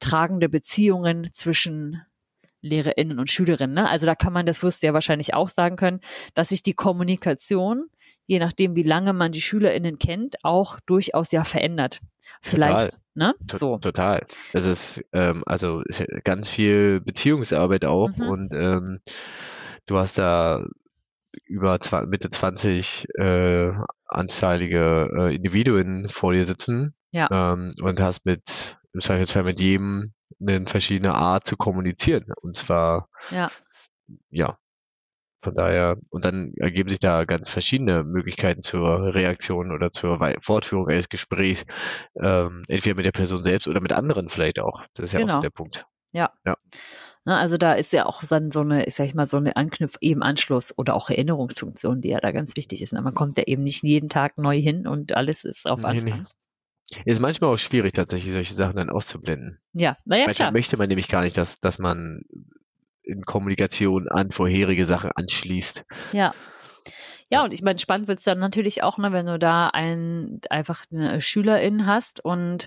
[0.00, 2.02] tragende Beziehungen zwischen
[2.66, 3.74] LehrerInnen und Schülerinnen.
[3.74, 3.88] Ne?
[3.88, 6.00] Also da kann man, das wirst du ja wahrscheinlich auch sagen können,
[6.34, 7.86] dass sich die Kommunikation,
[8.26, 12.00] je nachdem wie lange man die SchülerInnen kennt, auch durchaus ja verändert.
[12.42, 13.34] Vielleicht, ne?
[13.48, 13.78] To- So.
[13.78, 14.24] Total.
[14.52, 18.28] Das ist ähm, also ist ganz viel Beziehungsarbeit auch Mhm.
[18.28, 19.00] und ähm,
[19.86, 20.64] du hast da
[21.46, 23.70] über Mitte 20 äh,
[24.06, 27.28] anzahlige äh, Individuen vor dir sitzen Ja.
[27.52, 33.08] ähm, und hast mit im Zweifelsfall mit jedem eine verschiedene Art zu kommunizieren und zwar
[33.30, 33.50] Ja.
[34.30, 34.58] ja
[35.42, 40.88] von daher und dann ergeben sich da ganz verschiedene Möglichkeiten zur Reaktion oder zur Fortführung
[40.88, 41.64] eines Gesprächs
[42.20, 44.84] ähm, entweder mit der Person selbst oder mit anderen vielleicht auch.
[44.94, 45.34] Das ist ja auch Genau.
[45.34, 45.86] so der Punkt.
[47.26, 49.56] Ne, also da ist ja auch dann so eine, ich sag ich mal, so eine
[49.56, 52.92] Anknüpf, eben Anschluss oder auch Erinnerungsfunktion, die ja da ganz wichtig ist.
[52.92, 53.02] Ne?
[53.02, 56.22] Man kommt ja eben nicht jeden Tag neu hin und alles ist auf Nee, nee.
[57.04, 59.58] Ist manchmal auch schwierig, tatsächlich solche Sachen dann auszublenden.
[59.72, 60.52] Ja, naja, Manchmal klar.
[60.52, 62.22] möchte man nämlich gar nicht, dass, dass man
[63.02, 65.84] in Kommunikation an vorherige Sachen anschließt.
[66.12, 66.34] Ja.
[67.28, 70.84] Ja, und ich meine, spannend wird's dann natürlich auch, ne, wenn du da ein, einfach
[70.92, 72.66] eine Schülerin hast und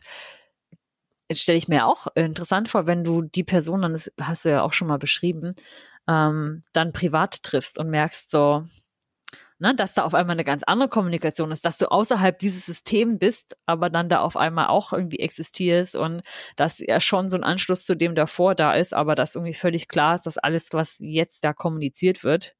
[1.30, 4.50] jetzt stelle ich mir auch interessant vor, wenn du die Person, dann das hast du
[4.50, 5.54] ja auch schon mal beschrieben,
[6.10, 8.64] ähm, dann privat triffst und merkst so,
[9.60, 13.20] ne, dass da auf einmal eine ganz andere Kommunikation ist, dass du außerhalb dieses Systems
[13.20, 16.22] bist, aber dann da auf einmal auch irgendwie existierst und
[16.56, 19.88] dass ja schon so ein Anschluss zu dem davor da ist, aber dass irgendwie völlig
[19.88, 22.56] klar ist, dass alles, was jetzt da kommuniziert wird,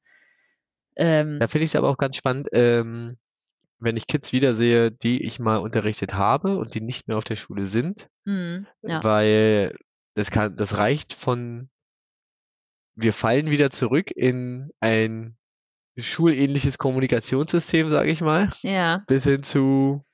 [0.96, 3.16] ähm, Da finde ich es aber auch ganz spannend, ähm,
[3.78, 7.36] wenn ich Kids wiedersehe, die ich mal unterrichtet habe und die nicht mehr auf der
[7.36, 8.66] Schule sind, Mhm.
[8.82, 9.02] Ja.
[9.02, 9.74] weil
[10.14, 11.70] das kann, das reicht von,
[12.94, 15.36] wir fallen wieder zurück in ein
[16.02, 19.02] schulähnliches Kommunikationssystem, sage ich mal, Ja.
[19.06, 20.04] bis hin zu,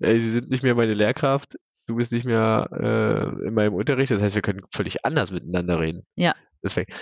[0.00, 1.56] ey, sie sind nicht mehr meine Lehrkraft,
[1.86, 5.80] du bist nicht mehr äh, in meinem Unterricht, das heißt, wir können völlig anders miteinander
[5.80, 6.02] reden.
[6.16, 6.34] Ja.
[6.62, 6.92] Deswegen,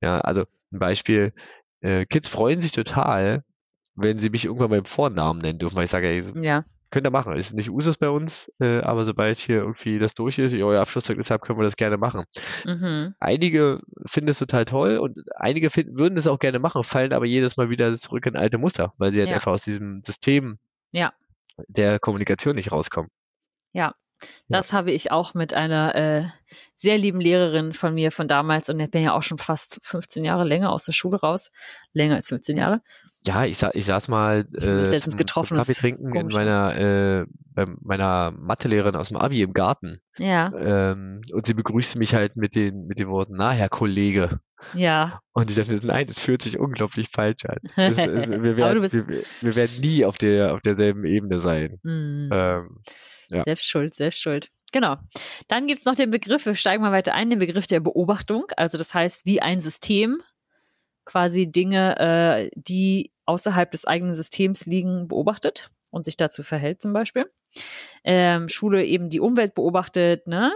[0.00, 0.42] ja, also
[0.72, 1.32] ein Beispiel,
[1.80, 3.42] äh, Kids freuen sich total,
[3.94, 6.64] wenn sie mich irgendwann beim Vornamen nennen dürfen, weil ich sage, ey, so, Ja.
[6.90, 7.36] Könnt ihr machen.
[7.36, 10.80] Ist nicht Usus bei uns, äh, aber sobald hier irgendwie das durch ist, ihr euer
[10.80, 12.24] Abschlusszeugnis habt, können wir das gerne machen.
[12.64, 13.14] Mhm.
[13.20, 17.26] Einige finden es total toll und einige finden, würden es auch gerne machen, fallen aber
[17.26, 19.36] jedes Mal wieder zurück in alte Muster, weil sie halt Ja.
[19.36, 20.58] einfach aus diesem System
[20.92, 21.12] Ja.
[21.68, 23.10] der Kommunikation nicht rauskommen.
[23.72, 23.94] Ja.
[24.48, 26.24] Das habe ich auch mit einer äh,
[26.76, 30.24] sehr lieben Lehrerin von mir von damals und ich bin ja auch schon fast 15
[30.24, 31.50] Jahre länger aus der Schule raus.
[31.92, 32.80] Länger als 15 Jahre.
[33.26, 36.76] Ja, ich, sa ich saß mal äh, zum, zum getroffen, das Kaffee trinken in meiner,
[36.76, 40.00] äh, bei meiner Mathelehrerin aus dem Abi im Garten.
[40.18, 44.40] Ja, Ähm, und sie begrüßte mich halt mit den, mit den Worten, na, Herr Kollege.
[44.74, 45.20] ja.
[45.32, 47.58] Und ich dachte mir, nein, das fühlt sich unglaublich falsch an.
[47.76, 48.06] Das, wir,
[48.56, 49.06] werden, wir,
[49.40, 51.78] wir werden nie auf der auf derselben Ebene sein.
[51.82, 52.30] Hm.
[52.32, 52.78] Ähm,
[53.28, 53.42] ja.
[53.44, 54.48] Selbst schuld, selbst schuld.
[54.72, 54.96] Genau.
[55.48, 58.46] Dann gibt es noch den Begriff, wir steigen mal weiter ein, den Begriff der Beobachtung.
[58.56, 60.22] Also das heißt, wie ein System
[61.04, 66.92] quasi Dinge, äh, die außerhalb des eigenen Systems liegen, beobachtet und sich dazu verhält zum
[66.92, 67.30] Beispiel.
[68.04, 70.52] Ähm, Schule eben die Umwelt beobachtet, ne?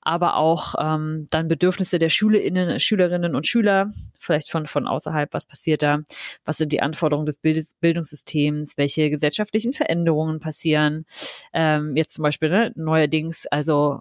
[0.00, 5.46] Aber auch ähm, dann Bedürfnisse der Schülerinnen, Schülerinnen und Schüler, vielleicht von, von außerhalb, was
[5.46, 6.00] passiert da,
[6.44, 11.06] was sind die Anforderungen des Bildes, Bildungssystems, welche gesellschaftlichen Veränderungen passieren.
[11.52, 13.98] Ähm, jetzt zum Beispiel ne, neuerdings, also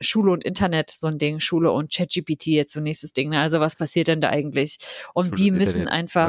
[0.00, 3.30] Schule und Internet, so ein Ding, Schule und ChatGPT jetzt so nächstes Ding.
[3.30, 3.40] Ne?
[3.40, 4.78] Also was passiert denn da eigentlich?
[5.14, 6.28] Und Schule wie müssen Internet, einfach.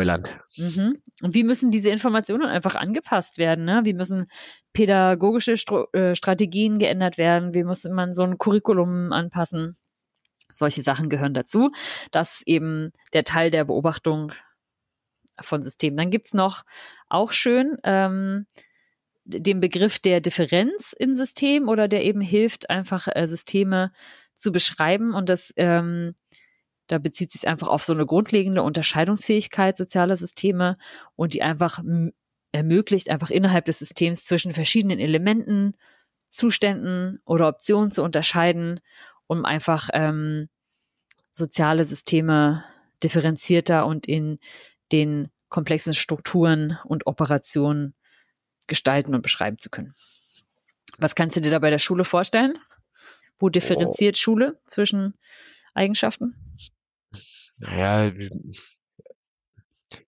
[0.57, 0.97] Mhm.
[1.21, 3.65] Und wie müssen diese Informationen einfach angepasst werden?
[3.65, 3.81] Ne?
[3.83, 4.29] Wie müssen
[4.73, 7.53] pädagogische Stro äh, Strategien geändert werden?
[7.53, 9.77] Wie muss man so ein Curriculum anpassen?
[10.53, 11.71] Solche Sachen gehören dazu.
[12.11, 14.33] Das ist eben der Teil der Beobachtung
[15.39, 15.97] von Systemen.
[15.97, 16.63] Dann gibt's noch
[17.09, 18.45] auch schön ähm,
[19.23, 23.91] den Begriff der Differenz in System oder der eben hilft, einfach äh, Systeme
[24.33, 25.13] zu beschreiben.
[25.13, 26.15] Und das ähm,
[26.91, 30.77] da bezieht sich einfach auf so eine grundlegende Unterscheidungsfähigkeit sozialer Systeme
[31.15, 31.81] und die einfach
[32.51, 35.77] ermöglicht, einfach innerhalb des Systems zwischen verschiedenen Elementen,
[36.29, 38.81] Zuständen oder Optionen zu unterscheiden,
[39.27, 40.49] um einfach ähm,
[41.29, 42.65] soziale Systeme
[43.03, 44.39] differenzierter und in
[44.91, 47.93] den komplexen Strukturen und Operationen
[48.71, 49.93] gestalten und beschreiben zu können.
[50.97, 52.53] Was kannst du dir da bei der Schule vorstellen?
[53.37, 55.13] Wo differenziert Schule zwischen
[55.73, 56.35] Eigenschaften?
[57.57, 58.11] Naja,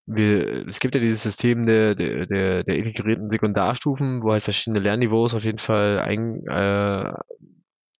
[0.05, 4.79] wir, es gibt ja dieses System der, der, der, der integrierten Sekundarstufen, wo halt verschiedene
[4.79, 7.13] Lernniveaus auf jeden Fall ein, äh,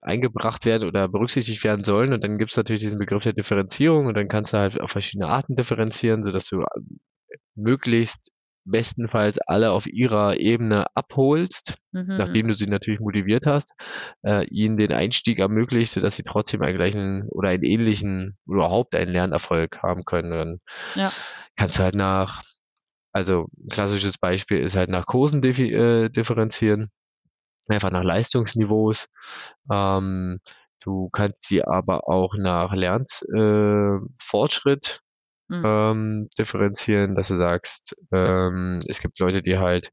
[0.01, 2.13] eingebracht werden oder berücksichtigt werden sollen.
[2.13, 4.91] Und dann gibt es natürlich diesen Begriff der Differenzierung und dann kannst du halt auf
[4.91, 6.65] verschiedene Arten differenzieren, sodass du äh,
[7.55, 8.31] möglichst
[8.65, 12.17] bestenfalls alle auf ihrer Ebene abholst, Mhm.
[12.17, 13.71] nachdem du sie natürlich motiviert hast,
[14.23, 18.95] äh, ihnen den Einstieg ermöglicht, sodass sie trotzdem einen gleichen oder einen ähnlichen oder überhaupt
[18.95, 20.31] einen Lernerfolg haben können.
[20.31, 20.59] Dann
[20.95, 21.13] Ja.
[21.55, 22.43] kannst du halt nach,
[23.13, 26.89] also ein klassisches Beispiel ist halt nach Kursen äh, differenzieren,
[27.69, 29.07] einfach nach Leistungsniveaus.
[29.71, 30.39] Ähm,
[30.81, 35.02] du kannst sie aber auch nach Lernfortschritt äh,
[35.53, 35.65] Mhm.
[35.65, 39.91] ähm, differenzieren, dass du sagst, ähm, es gibt Leute, die halt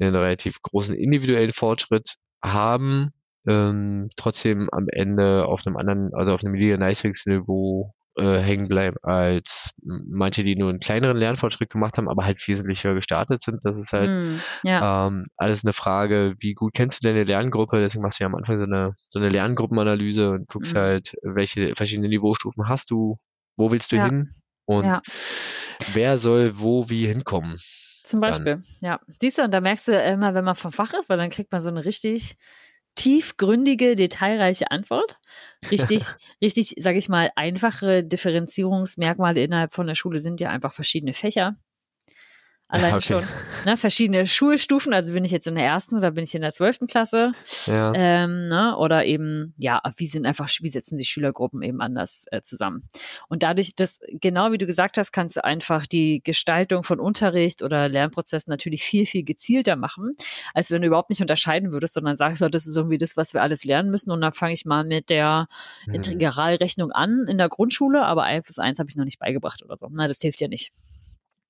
[0.00, 3.10] einen relativ großen individuellen Fortschritt haben,
[3.48, 9.70] ähm, trotzdem am Ende auf einem anderen, also auf einem Niveau äh, hängen bleiben als
[9.82, 13.60] manche, die nur einen kleineren Lernfortschritt gemacht haben, aber halt wesentlich höher gestartet sind.
[13.64, 14.44] Das ist halt Mhm.
[14.62, 15.08] Ja.
[15.08, 17.80] ähm, alles eine Frage, wie gut kennst du deine Lerngruppe?
[17.80, 20.78] Deswegen machst du ja am Anfang so eine, so eine Lerngruppenanalyse und guckst Mhm.
[20.78, 23.16] halt, welche verschiedenen Niveaustufen hast du,
[23.56, 24.04] wo willst du Ja.
[24.04, 24.34] hin
[24.72, 25.02] und Ja.
[25.92, 27.58] wer soll wo wie hinkommen.
[28.04, 28.32] Zum dann.
[28.32, 29.00] Beispiel, ja.
[29.20, 31.52] Siehst du, und da merkst du immer, wenn man vom Fach ist, weil dann kriegt
[31.52, 32.36] man so eine richtig
[32.94, 35.18] tiefgründige, detailreiche Antwort.
[35.70, 36.02] Richtig,
[36.42, 41.56] richtig, sage ich mal, einfache Differenzierungsmerkmale innerhalb von der Schule sind ja einfach verschiedene Fächer.
[42.72, 43.20] Alleine Okay.
[43.20, 43.24] schon.
[43.66, 46.52] Ne, verschiedene Schulstufen, also bin ich jetzt in der ersten oder bin ich in der
[46.52, 47.32] zwölften Klasse?
[47.66, 47.92] Ja.
[47.94, 48.76] Ähm, ne?
[48.78, 52.88] Oder eben, ja, wie sind einfach, wie setzen sich Schülergruppen eben anders äh, zusammen?
[53.28, 57.62] Und dadurch, dass, genau wie du gesagt hast, kannst du einfach die Gestaltung von Unterricht
[57.62, 60.16] oder Lernprozessen natürlich viel, viel gezielter machen,
[60.54, 63.34] als wenn du überhaupt nicht unterscheiden würdest, sondern sagst, so, das ist irgendwie das, was
[63.34, 64.10] wir alles lernen müssen.
[64.10, 65.46] Und dann fange ich mal mit der
[65.86, 65.94] Mhm.
[65.96, 69.76] Integralrechnung an in der Grundschule, aber 1 plus 1 habe ich noch nicht beigebracht oder
[69.76, 69.88] so.
[69.90, 70.72] Na, das hilft ja nicht.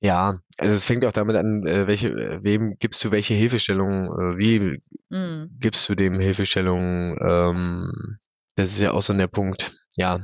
[0.02, 4.06] Ja, also es fängt auch damit an, äh, welche, äh, wem gibst du welche Hilfestellung,
[4.06, 5.44] äh, wie Mm.
[5.60, 8.16] gibst du dem Hilfestellung, ähm,
[8.56, 10.18] das ist ja auch so der Punkt, ja,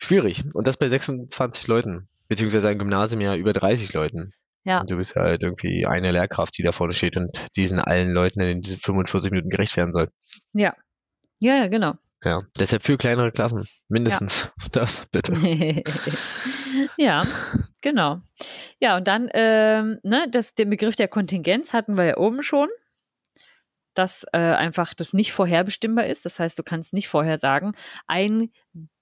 [0.00, 0.42] schwierig.
[0.54, 4.32] Und das bei 26 Leuten, beziehungsweise ein Gymnasium ja über 30 Leuten.
[4.64, 4.80] Ja.
[4.80, 8.40] Und du bist halt irgendwie eine Lehrkraft, die da vorne steht und diesen allen Leuten
[8.40, 10.08] in diesen 45 Minuten gerecht werden soll.
[10.52, 10.74] Ja.
[11.38, 11.94] Ja, ja, genau.
[12.26, 15.32] Ja, deshalb für kleinere Klassen, mindestens das, bitte.
[16.96, 17.24] ja,
[17.82, 18.18] genau.
[18.80, 22.68] Ja, und dann, ähm, ne, das, den Begriff der Kontingenz hatten wir ja oben schon,
[23.94, 26.24] dass äh, einfach das nicht vorherbestimmbar ist.
[26.26, 27.74] Das heißt, du kannst nicht vorher sagen,
[28.08, 28.50] ein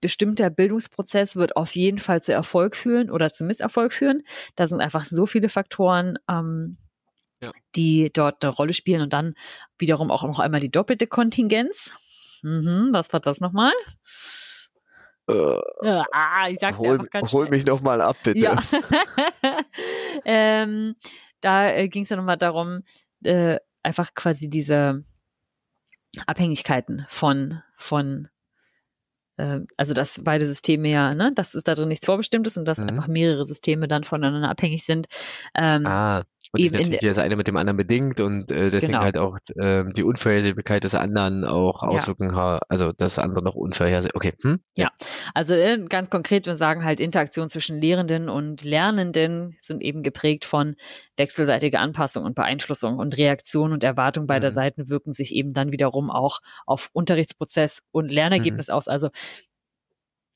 [0.02, 4.22] bestimmter Bildungsprozess wird auf jeden Fall zu Erfolg führen oder zu Misserfolg führen.
[4.54, 6.76] Da sind einfach so viele Faktoren, ähm,
[7.42, 7.52] Ja.
[7.74, 9.34] die dort eine Rolle spielen und dann
[9.78, 11.90] wiederum auch noch einmal die doppelte Kontingenz.
[12.44, 13.72] Mhm, was war das nochmal?
[15.26, 17.56] Äh, ah, ich sag's dir hol einfach ganz hol schnell.
[17.56, 18.40] mich noch mal ab, bitte.
[18.40, 18.56] Ja.
[20.26, 20.94] ähm,
[21.40, 22.80] da äh, ging es ja nochmal darum,
[23.24, 25.02] äh, einfach quasi diese
[26.26, 28.28] Abhängigkeiten von, von
[29.38, 32.78] äh, also dass beide Systeme ja, ne, dass es da drin nichts Vorbestimmtes und dass
[32.78, 32.88] Mhm.
[32.90, 35.06] einfach mehrere Systeme dann voneinander abhängig sind.
[35.54, 38.70] Ähm, Ah, und Eben in natürlich der- das eine mit dem anderen bedingt und äh,
[38.70, 39.02] deswegen Genau.
[39.04, 41.88] halt auch ähm, die Unvorhersehbarkeit des anderen auch Ja.
[41.88, 44.14] Auswirkungen hat, also das andere noch unvorhersehbar.
[44.16, 44.60] Okay, hm?
[44.76, 44.90] Ja.
[45.34, 50.44] Also äh, ganz konkret, wir sagen halt, Interaktion zwischen Lehrenden und Lernenden sind eben geprägt
[50.44, 50.76] von
[51.16, 54.54] wechselseitiger Anpassung und Beeinflussung und Reaktion und Erwartung beider Mhm.
[54.54, 58.86] Seiten wirken sich eben dann wiederum auch auf Unterrichtsprozess und Lernergebnis aus.
[58.86, 59.08] Also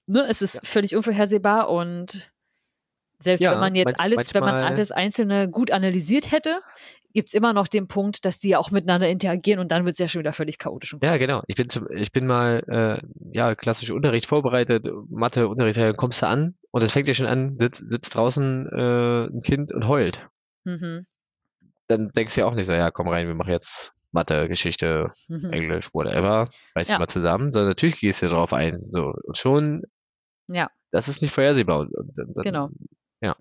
[0.06, 2.32] ne, es ist völlig unvorhersehbar und
[3.20, 6.60] selbst Ja, wenn man jetzt alles, wenn man alles Einzelne gut analysiert hätte,
[7.14, 10.06] gibt's immer noch den Punkt, dass die ja auch miteinander interagieren und dann wird's ja
[10.08, 10.94] schon wieder völlig chaotisch.
[10.94, 11.42] Und Ja, genau.
[11.48, 13.06] Ich bin zum, ich bin mal äh,
[13.36, 17.26] ja klassisch Unterricht vorbereitet, Mathe Unterricht, dann kommst du an und es fängt ja schon
[17.26, 20.28] an, sitzt, sitzt draußen äh, ein Kind und heult.
[20.64, 21.04] mhm.
[21.88, 25.10] Dann denkst du ja auch nicht so, ja, komm rein, wir machen jetzt Mathe, Geschichte,
[25.28, 25.50] Mhm.
[25.52, 26.98] Englisch, whatever, reiß dich Ja.
[26.98, 28.82] mal zusammen, sondern natürlich gehst du darauf ein.
[28.90, 29.82] So, und schon,
[30.48, 30.70] Ja.
[30.92, 31.80] das ist nicht vorhersehbar.
[31.80, 32.68] Und, und, Genau.
[33.20, 33.36] Ja.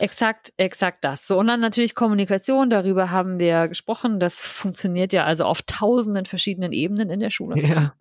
[0.00, 1.26] Exakt, exakt das.
[1.26, 4.20] So, und dann natürlich Kommunikation, darüber haben wir gesprochen.
[4.20, 7.60] Das funktioniert ja also auf tausenden verschiedenen Ebenen in der Schule.
[7.60, 7.94] Ja.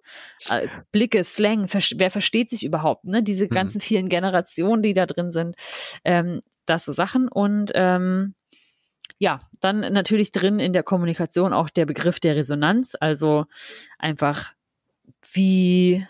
[0.50, 3.24] Äh, Blicke, Slang, vers wer versteht sich überhaupt, ne?
[3.24, 3.50] Diese Mhm.
[3.50, 5.56] ganzen vielen Generationen, die da drin sind,
[6.04, 7.30] ähm, das so Sachen.
[7.30, 8.36] Und ähm,
[9.18, 13.46] ja, dann natürlich drin in der Kommunikation auch der Begriff der Resonanz, also
[13.98, 14.54] einfach,
[15.34, 16.06] wie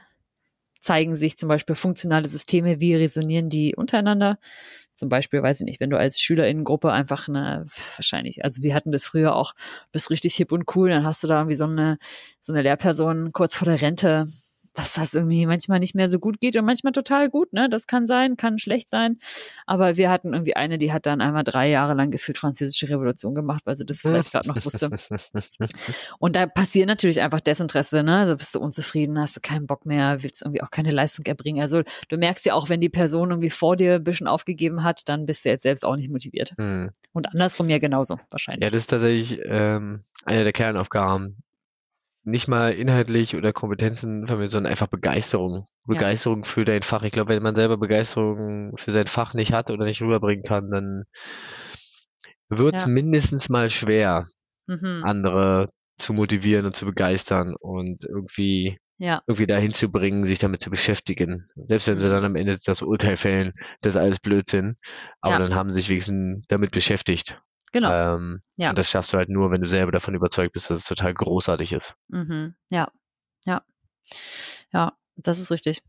[0.87, 4.39] zeigen sich zum Beispiel funktionale Systeme, wie resonieren die untereinander?
[4.95, 7.65] Zum Beispiel, weiß ich nicht, wenn du als Schülerinnengruppe einfach eine,
[7.97, 9.53] wahrscheinlich, also wir hatten das früher auch,
[9.91, 11.97] bist richtig hip und cool, dann hast du da irgendwie so eine,
[12.39, 14.27] so eine Lehrperson kurz vor der Rente,
[14.77, 17.67] dass das irgendwie manchmal nicht mehr so gut geht und manchmal total gut, ne?
[17.69, 19.17] Das kann sein, kann schlecht sein.
[19.65, 23.33] Aber wir hatten irgendwie eine, die hat dann einmal drei Jahre lang gefühlt französische Revolution
[23.33, 24.89] gemacht, weil sie das vielleicht gerade noch wusste.
[26.19, 28.17] Und da passiert natürlich einfach Desinteresse, ne?
[28.17, 31.61] Also bist du unzufrieden, hast du keinen Bock mehr, willst irgendwie auch keine Leistung erbringen.
[31.61, 35.09] Also du merkst ja auch, wenn die Person irgendwie vor dir ein bisschen aufgegeben hat,
[35.09, 36.53] dann bist du jetzt selbst auch nicht motiviert.
[36.57, 36.91] Hm.
[37.13, 38.65] Und andersrum ja genauso, wahrscheinlich.
[38.65, 41.37] Ja, das ist tatsächlich ähm, eine der Kernaufgaben.
[42.29, 45.63] Nicht mal inhaltlich oder Kompetenzen vermitteln, sondern einfach Begeisterung.
[45.87, 45.93] Ja.
[45.93, 47.03] Begeisterung für dein Fach.
[47.03, 50.69] Ich glaube, wenn man selber Begeisterung für sein Fach nicht hat oder nicht rüberbringen kann,
[50.69, 51.03] dann
[52.49, 52.89] wird es Ja.
[52.89, 54.25] mindestens mal schwer,
[54.67, 55.03] mhm.
[55.05, 60.61] andere zu motivieren und zu begeistern und irgendwie Ja, irgendwie dahin zu bringen, sich damit
[60.61, 61.43] zu beschäftigen.
[61.55, 62.11] Selbst wenn sie Mhm.
[62.11, 64.75] dann am Ende das Urteil fällen, das ist alles Blödsinn.
[65.21, 65.39] Aber Ja.
[65.39, 67.39] dann haben sie sich wenigstens damit beschäftigt.
[67.71, 68.15] Genau.
[68.15, 68.69] Ähm, Ja.
[68.71, 71.13] Und das schaffst du halt nur, wenn du selber davon überzeugt bist, dass es total
[71.13, 71.95] großartig ist.
[72.09, 72.55] Mhm.
[72.71, 72.89] Ja,
[73.45, 73.61] ja,
[74.73, 75.81] ja, das ist richtig.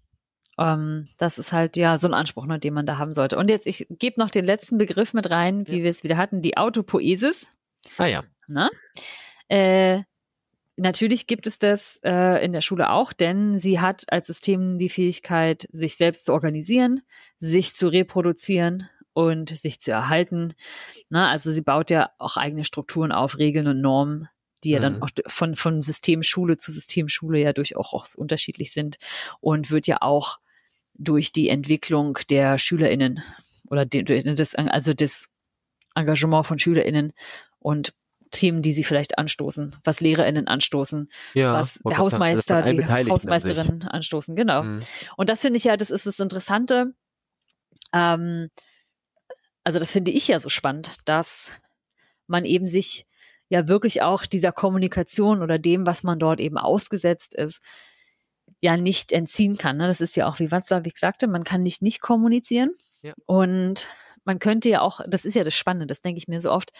[0.58, 3.36] Ähm, das ist halt ja so ein Anspruch, ne, den man da haben sollte.
[3.36, 5.84] Und jetzt, ich gebe noch den letzten Begriff mit rein, wie Ja.
[5.84, 7.48] wir es wieder hatten, die Autopoesis.
[7.96, 8.24] Ah ja.
[8.48, 8.70] Ne?
[9.48, 10.02] Äh,
[10.76, 14.88] natürlich gibt es das äh, in der Schule auch, denn sie hat als System die
[14.88, 17.02] Fähigkeit, sich selbst zu organisieren,
[17.38, 18.88] sich zu reproduzieren
[19.18, 20.54] und sich zu erhalten.
[21.08, 24.28] Na, also sie baut ja auch eigene Strukturen auf, Regeln und Normen,
[24.62, 25.02] die ja dann Mhm.
[25.02, 28.98] auch von, von Systemschule zu Systemschule ja durchaus auch unterschiedlich sind
[29.40, 30.38] und wird ja auch
[30.94, 33.20] durch die Entwicklung der SchülerInnen
[33.68, 35.26] oder de, de, des, also das
[35.96, 37.12] Engagement von SchülerInnen
[37.58, 37.94] und
[38.30, 41.54] Themen, die sie vielleicht anstoßen, was LehrerInnen anstoßen, Ja.
[41.54, 43.08] was der also Hausmeister, die an.
[43.10, 44.62] Hausmeisterin anstoßen, genau.
[44.62, 44.80] Mhm.
[45.16, 46.92] Und das finde ich ja, das ist das Interessante.
[47.94, 48.50] Ähm,
[49.68, 51.50] also das finde ich ja so spannend, dass
[52.26, 53.04] man eben sich
[53.50, 57.60] ja wirklich auch dieser Kommunikation oder dem, was man dort eben ausgesetzt ist,
[58.62, 59.76] ja nicht entziehen kann.
[59.76, 59.86] Ne?
[59.86, 62.70] Das ist ja auch, wie Watzlawick sagte, man kann nicht nicht kommunizieren.
[63.02, 63.12] Ja.
[63.26, 63.90] Und
[64.24, 66.70] man könnte ja auch, das ist ja das Spannende, das denke ich mir so oft,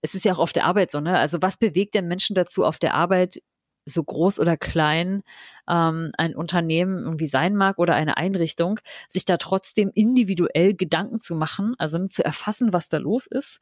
[0.00, 1.18] es ist ja auch auf der Arbeit so, ne?
[1.18, 3.42] Also was bewegt den Menschen dazu, auf der Arbeit
[3.84, 5.22] so groß oder klein
[5.68, 11.34] ähm, ein Unternehmen irgendwie sein mag oder eine Einrichtung, sich da trotzdem individuell Gedanken zu
[11.34, 13.60] machen, also zu erfassen, was da los ist,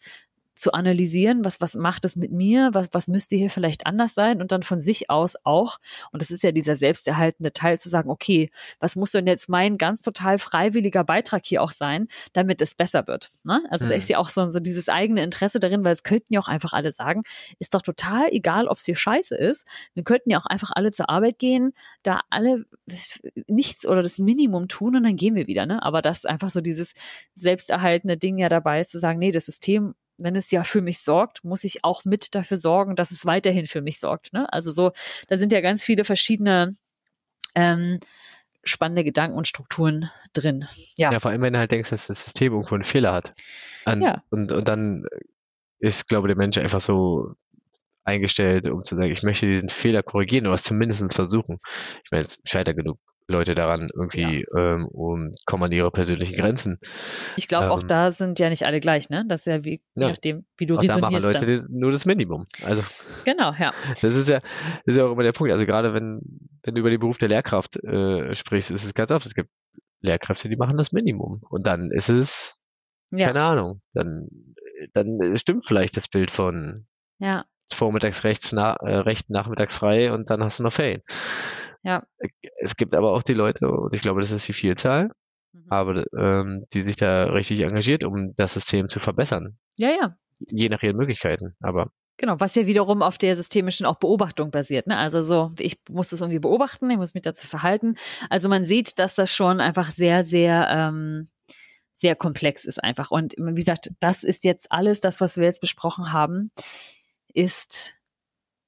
[0.61, 4.41] zu analysieren, was, was macht es mit mir, was, was müsste hier vielleicht anders sein
[4.41, 5.79] und dann von sich aus auch,
[6.13, 9.79] und das ist ja dieser selbsterhaltende Teil, zu sagen, okay, was muss denn jetzt mein
[9.79, 13.31] ganz total freiwilliger Beitrag hier auch sein, damit es besser wird.
[13.45, 13.63] Ne?
[13.71, 13.91] Also mhm.
[13.91, 16.49] da ist ja auch so, so dieses eigene Interesse darin, weil es könnten ja auch
[16.49, 17.23] einfach alle sagen,
[17.59, 19.67] ist doch total egal, ob es hier scheiße ist.
[19.95, 22.65] Wir könnten ja auch einfach alle zur Arbeit gehen, da alle
[23.47, 25.67] nichts oder das Minimum tun und dann gehen wir wieder.
[25.67, 25.83] Ne?
[25.83, 26.93] Aber das ist einfach so dieses
[27.35, 31.01] selbsterhaltende Ding ja dabei ist, zu sagen, nee, das System wenn es ja für mich
[31.01, 34.33] sorgt, muss ich auch mit dafür sorgen, dass es weiterhin für mich sorgt.
[34.33, 34.53] Ne?
[34.53, 34.93] Also so,
[35.29, 36.75] da sind ja ganz viele verschiedene
[37.55, 37.99] ähm,
[38.65, 40.67] spannende Gedanken und Strukturen drin.
[40.97, 41.13] Ja.
[41.13, 43.35] ja, vor allem, wenn du halt denkst, dass das System irgendwo einen Fehler hat.
[43.85, 44.23] An, ja.
[44.31, 45.07] und, und dann
[45.79, 47.35] ist, glaube ich, der Mensch einfach so
[48.05, 51.59] eingestellt, um zu sagen, ich möchte diesen Fehler korrigieren oder es zumindest versuchen.
[52.05, 52.99] Ich meine, es scheitert genug
[53.31, 54.75] Leute daran irgendwie ja.
[54.75, 56.79] ähm, und kommen an ihre persönlichen Grenzen.
[57.37, 59.25] Ich glaube, ähm, auch da sind ja nicht alle gleich, ne?
[59.27, 60.09] Das ist ja wie, ja.
[60.09, 61.13] nachdem, wie du auch resonierst.
[61.13, 61.67] Da machen Leute dann.
[61.71, 62.45] nur das Minimum.
[62.65, 62.83] Also,
[63.25, 63.73] genau, ja.
[63.89, 65.53] Das ist ja, das ist ja auch immer der Punkt.
[65.53, 66.21] Also gerade wenn,
[66.63, 69.51] wenn du über den Beruf der Lehrkraft äh, sprichst, ist es ganz oft, es gibt
[70.03, 71.41] Lehrkräfte, die machen das Minimum.
[71.49, 72.63] Und dann ist es,
[73.11, 73.27] ja.
[73.27, 74.29] keine Ahnung, dann,
[74.93, 76.87] dann stimmt vielleicht das Bild von
[77.19, 77.45] ja.
[77.75, 81.03] Vormittags rechts, na, äh, recht nachmittags frei und dann hast du noch Ferien.
[81.83, 82.05] Ja.
[82.59, 85.11] Es gibt aber auch die Leute, und ich glaube, das ist die Vielzahl,
[85.53, 85.67] mhm.
[85.69, 89.57] aber ähm, die sich da richtig engagiert, um das System zu verbessern.
[89.77, 90.17] Ja, ja.
[90.39, 91.91] Je nach ihren Möglichkeiten, aber.
[92.17, 94.87] Genau, was ja wiederum auf der systemischen auch Beobachtung basiert.
[94.87, 94.97] Ne?
[94.99, 97.95] Also so, ich muss das irgendwie beobachten, ich muss mich dazu verhalten.
[98.29, 101.31] Also man sieht, dass das schon einfach sehr, sehr ähm,
[102.01, 103.11] sehr komplex ist einfach.
[103.11, 106.51] Und wie gesagt, das ist jetzt alles, das, was wir jetzt besprochen haben,
[107.35, 108.01] ist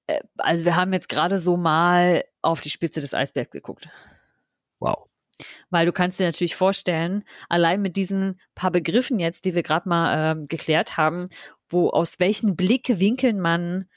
[0.07, 3.89] äh, also wir haben jetzt gerade so mal auf die Spitze des Eisbergs geguckt.
[4.81, 5.09] Wow.
[5.71, 9.89] Weil du kannst dir natürlich vorstellen, allein mit diesen paar Begriffen jetzt, die wir gerade
[9.89, 11.29] mal äh, geklärt haben,
[11.69, 13.89] wo aus welchen Blickwinkeln man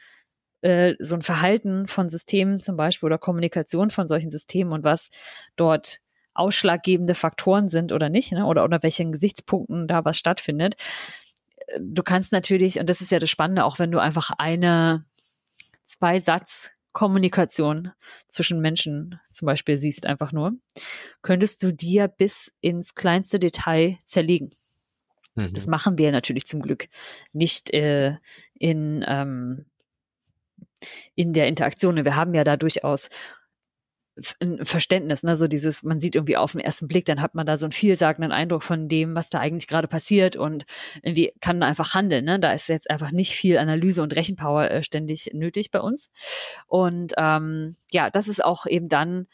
[0.62, 5.10] äh, so ein Verhalten von Systemen zum Beispiel oder Kommunikation von solchen Systemen und was
[5.56, 6.00] dort
[6.34, 8.46] ausschlaggebende Faktoren sind oder nicht, ne?
[8.46, 10.76] oder unter welchen Gesichtspunkten da was stattfindet.
[11.80, 15.06] Du kannst natürlich, und das ist ja das Spannende, auch wenn du einfach eine
[15.84, 17.92] zwei Satz Kommunikation
[18.30, 20.54] zwischen Menschen zum Beispiel siehst, einfach nur,
[21.22, 24.52] könntest du dir bis ins kleinste Detail zerlegen.
[25.36, 25.54] Mhm.
[25.54, 26.88] Das machen wir natürlich zum Glück
[27.34, 28.16] nicht äh,
[28.54, 29.66] in, ähm,
[31.16, 32.04] in der Interaktion.
[32.04, 33.10] Wir haben ja da durchaus
[34.40, 35.36] ein Verständnis, ne?
[35.36, 37.74] so dieses, man sieht irgendwie auf den ersten Blick, dann hat man da so einen
[37.74, 40.66] vielsagenden Eindruck von dem, was da eigentlich gerade passiert und
[41.04, 42.26] irgendwie kann man einfach handeln.
[42.26, 42.40] Ne?
[42.40, 46.10] Da ist jetzt einfach nicht viel Analyse und Rechenpower äh, ständig nötig bei uns.
[46.68, 49.28] Und ähm, ja, das ist auch eben dann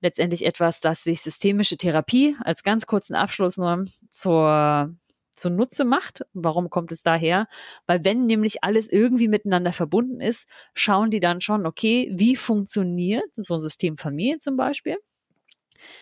[0.00, 4.94] letztendlich etwas, das sich systemische Therapie als ganz kurzen Abschluss nur zur
[5.38, 6.24] zunutze macht.
[6.34, 7.46] Warum kommt es daher?
[7.86, 13.24] Weil wenn nämlich alles irgendwie miteinander verbunden ist, schauen die dann schon, okay, wie funktioniert
[13.36, 14.96] so ein System Familie zum Beispiel?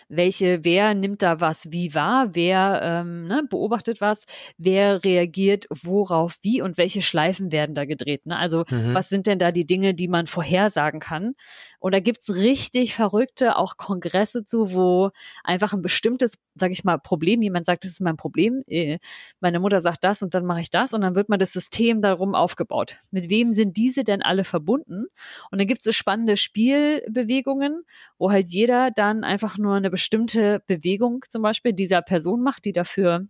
[0.09, 4.25] Welche, wer nimmt da was wie wahr, wer ähm, ne, beobachtet was,
[4.59, 8.27] wer reagiert worauf wie und welche Schleifen werden da gedreht.
[8.27, 8.37] Ne?
[8.37, 8.95] Also mhm.
[8.95, 11.35] was sind denn da die Dinge, die man vorhersagen kann?
[11.79, 15.11] Und da gibt's richtig verrückte auch Kongresse zu, wo
[15.45, 18.99] einfach ein bestimmtes, sage ich mal, Problem, jemand sagt, das ist mein Problem, äh,
[19.41, 22.03] meine Mutter sagt das und dann mache ich das und dann wird mal das System
[22.03, 22.99] darum aufgebaut.
[23.11, 25.07] Mit wem sind diese denn alle verbunden?
[25.51, 27.83] Und dann gibt's so spannende Spielbewegungen,
[28.19, 32.73] wo halt jeder dann einfach nur eine bestimmte Bewegung zum Beispiel dieser Person macht, die
[32.73, 33.27] dafür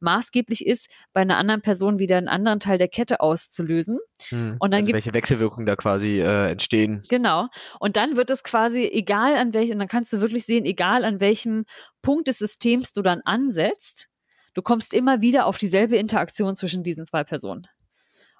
[0.00, 3.98] maßgeblich ist, bei einer anderen Person wieder einen anderen Teil der Kette auszulösen.
[4.28, 7.02] Hm, und dann also welche Wechselwirkungen da quasi äh, entstehen.
[7.08, 7.48] Genau.
[7.78, 11.20] Und dann wird es quasi, egal an welchem, dann kannst du wirklich sehen, egal an
[11.20, 11.64] welchem
[12.02, 14.08] Punkt des Systems du dann ansetzt,
[14.54, 17.66] du kommst immer wieder auf dieselbe Interaktion zwischen diesen zwei Personen.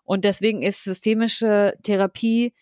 [0.05, 2.53] Und deswegen ist systemische Therapie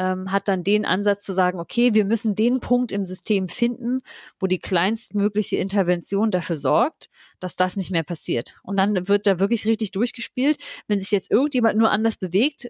[0.00, 4.00] ähm, hat dann den Ansatz zu sagen, okay, wir müssen den Punkt im System finden,
[4.38, 8.56] wo die kleinstmögliche Intervention dafür sorgt, dass das nicht mehr passiert.
[8.62, 10.56] Und dann wird da wirklich richtig durchgespielt.
[10.88, 12.68] Wenn sich jetzt irgendjemand nur anders bewegt,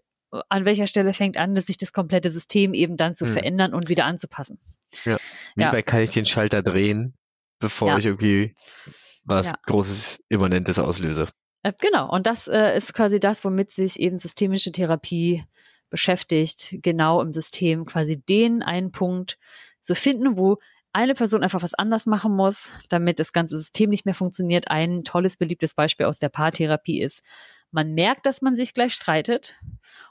[0.49, 3.33] an welcher Stelle fängt an, sich das komplette System eben dann zu hm.
[3.33, 4.59] verändern und wieder anzupassen.
[5.05, 5.17] Ja.
[5.55, 5.83] Wie ja.
[5.83, 7.15] kann ich den Schalter drehen,
[7.61, 7.99] bevor ja.
[7.99, 8.55] ich irgendwie
[9.23, 9.55] was ja.
[9.67, 11.29] Großes, Immanentes auslöse.
[11.63, 15.45] Äh, genau, und das äh, ist quasi das, womit sich eben systemische Therapie
[15.91, 19.39] beschäftigt, genau im System quasi den einen Punkt
[19.81, 20.59] zu finden, wo
[20.93, 24.71] eine Person einfach was anders machen muss, damit das ganze System nicht mehr funktioniert.
[24.71, 27.23] Ein tolles, beliebtes Beispiel aus der Paartherapie ist,
[27.71, 29.57] man merkt, dass man sich gleich streitet.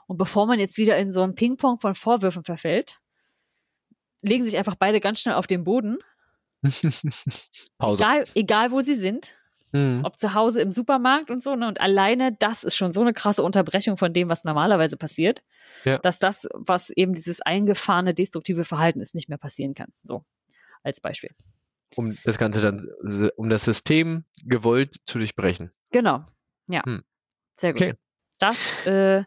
[0.06, 2.98] Und bevor man jetzt wieder in so ein Ping-Pong von Vorwürfen verfällt,
[4.22, 5.98] legen sich einfach beide ganz schnell auf den Boden.
[7.78, 8.02] Pause.
[8.02, 9.36] Egal, egal wo sie sind.
[9.72, 10.02] Mhm.
[10.04, 11.54] Ob zu Hause im Supermarkt und so.
[11.54, 11.68] Ne?
[11.68, 15.42] Und alleine das ist schon so eine krasse Unterbrechung von dem, was normalerweise passiert,
[15.84, 15.98] Ja.
[15.98, 19.92] dass das, was eben dieses eingefahrene destruktive Verhalten ist, nicht mehr passieren kann.
[20.02, 20.24] So
[20.82, 21.30] als Beispiel.
[21.96, 22.88] Um das Ganze dann,
[23.36, 25.70] um das System gewollt zu durchbrechen.
[25.90, 26.24] Genau.
[26.68, 26.84] Ja.
[26.84, 27.02] Hm.
[27.56, 27.82] Sehr gut.
[27.82, 27.94] Okay.
[28.38, 29.24] Das äh,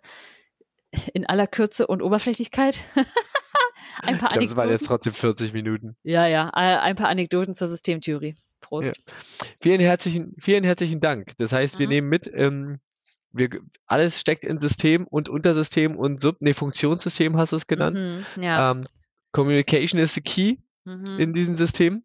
[1.13, 2.83] in aller Kürze und Oberflächlichkeit.
[4.01, 4.71] ein paar Ich glaube, es waren Anekdoten.
[4.71, 5.95] jetzt trotzdem 40 Minuten.
[6.03, 8.35] Ja, ja, äh, ein paar Anekdoten zur Systemtheorie.
[8.61, 8.87] Prost.
[8.87, 9.13] Ja.
[9.61, 11.33] Vielen herzlichen, vielen herzlichen Dank.
[11.37, 11.91] Das heißt, wir Mhm.
[11.93, 12.79] nehmen mit, ähm,
[13.33, 13.49] wir,
[13.87, 17.97] alles steckt im System und Untersystem und Sub, nee, Funktionssystem hast du es genannt.
[17.97, 18.71] Mhm, ja.
[18.71, 18.85] Ähm,
[19.33, 21.17] Communication is the key mhm.
[21.19, 22.03] in diesem System.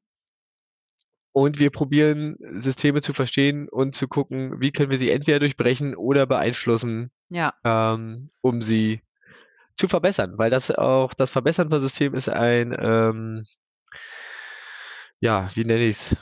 [1.33, 5.95] Und wir probieren, Systeme zu verstehen und zu gucken, wie können wir sie entweder durchbrechen
[5.95, 9.03] oder beeinflussen, ja, ähm, um sie
[9.79, 10.35] zu verbessern.
[10.37, 13.45] Weil das auch, das Verbessern von Systemen ist ein, ähm,
[15.21, 16.17] ja, wie nenne ich es,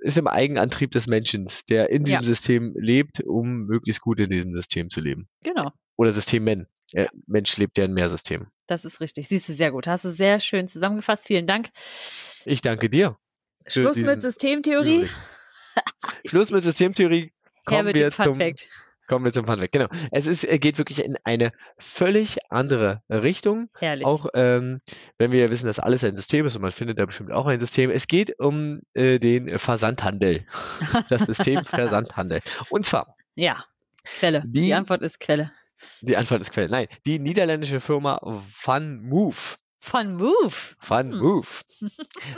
[0.00, 2.26] ist im Eigenantrieb des Menschen, der in diesem Ja.
[2.26, 5.28] System lebt, um möglichst gut in diesem System zu leben.
[5.42, 5.70] genau.
[5.96, 6.66] Oder Systemen.
[6.94, 8.48] Äh, Mensch lebt ja in mehr Systemen.
[8.66, 9.28] Das ist richtig.
[9.28, 9.86] Siehst du sehr gut.
[9.86, 11.26] Hast du sehr schön zusammengefasst.
[11.26, 11.68] Vielen Dank.
[12.44, 13.16] Ich danke dir.
[13.66, 15.08] Schluss mit Systemtheorie.
[16.26, 17.20] Schluss mit Systemtheorie.
[17.24, 17.32] Her
[17.66, 18.68] Kommen mit wir dem Fun Fact.
[19.08, 19.72] Kommen wir zum Fun Fact.
[19.72, 19.88] Genau.
[20.10, 23.68] Es ist, er geht wirklich in eine völlig andere Richtung.
[23.78, 24.06] Herrlich.
[24.06, 24.78] Auch ähm,
[25.18, 27.60] wenn wir wissen, dass alles ein System ist und man findet da bestimmt auch ein
[27.60, 27.90] System.
[27.90, 30.46] Es geht um äh, den Versandhandel.
[31.08, 32.40] Das System Versandhandel.
[32.70, 33.64] Und zwar, ja.
[34.04, 34.42] Quelle.
[34.46, 35.52] Die, Die- Antwort ist Quelle.
[36.00, 36.68] die Antwort ist Quelle.
[36.68, 38.18] Nein, die niederländische Firma
[38.52, 40.50] FunMove, Von Move.
[40.80, 41.64] FunMove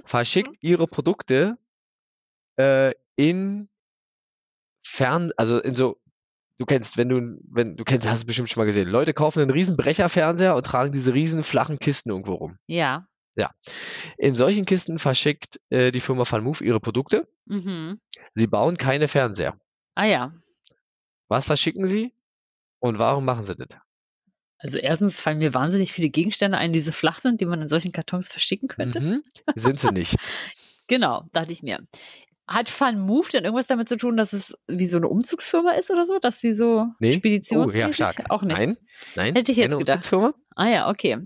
[0.04, 1.56] verschickt ihre Produkte
[2.56, 3.68] äh, in
[4.86, 5.98] fern, also in so,
[6.58, 8.88] du kennst, wenn du, wenn du kennst, hast du bestimmt schon mal gesehen.
[8.88, 12.58] Leute kaufen einen riesen Brecherfernseher und tragen diese riesen flachen Kisten irgendwo rum.
[13.36, 13.50] Ja.
[14.16, 17.28] In solchen Kisten verschickt äh, die Firma FunMove ihre Produkte.
[17.46, 18.00] Mhm.
[18.34, 19.58] Sie bauen keine Fernseher.
[19.94, 20.32] Ah ja.
[21.28, 22.12] Was verschicken sie?
[22.78, 23.68] Und warum machen sie das?
[24.58, 27.68] Also erstens fallen mir wahnsinnig viele Gegenstände ein, die so flach sind, die man in
[27.68, 29.00] solchen Kartons verschicken könnte.
[29.00, 29.24] Mhm.
[29.54, 30.16] Sind sie nicht.
[30.86, 31.78] Genau, dachte ich mir.
[32.46, 35.90] Hat Fun Move denn irgendwas damit zu tun, dass es wie so eine Umzugsfirma ist
[35.90, 36.18] oder so?
[36.18, 37.08] Dass sie so Nee.
[37.08, 38.30] Oh, ja, speditionsmäßig?
[38.30, 38.58] Auch nicht.
[38.58, 38.76] Nein,
[39.16, 39.34] nein.
[39.34, 40.12] Hätte ich jetzt gedacht.
[40.54, 41.18] Ah ja, okay.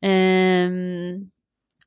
[0.00, 1.32] Ähm,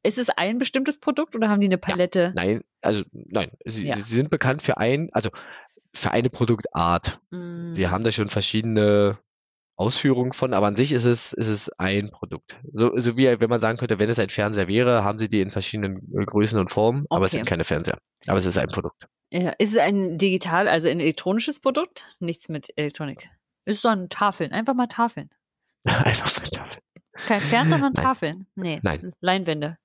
[0.03, 2.33] ist es ein bestimmtes Produkt oder haben die eine Palette?
[2.35, 3.51] Nein, also nein.
[3.65, 3.95] Sie, Ja.
[3.95, 5.29] sie sind bekannt für ein, also
[5.93, 7.19] für eine Produktart.
[7.31, 9.17] Mm, Sie haben da schon verschiedene
[9.81, 12.59] Ausführungen von, aber an sich ist es, ist es ein Produkt.
[12.73, 15.41] So, so wie wenn man sagen könnte, wenn es ein Fernseher wäre, haben sie die
[15.41, 17.37] in verschiedenen äh, Größen und Formen, aber es Okay.
[17.39, 17.97] sind keine Fernseher.
[18.27, 19.07] Aber es ist ein Produkt.
[19.31, 22.05] ja, ist es ein digital, also ein elektronisches Produkt?
[22.19, 23.29] Nichts mit Elektronik.
[23.65, 24.51] Ist ein Tafeln.
[24.51, 25.29] Einfach mal Tafeln.
[25.83, 26.79] Einfach mit Tafel.
[27.13, 28.03] Kein Fernseher, sondern Nein.
[28.05, 28.47] Tafeln.
[28.55, 28.79] Nee.
[28.83, 29.13] Nein.
[29.19, 29.77] Leinwände.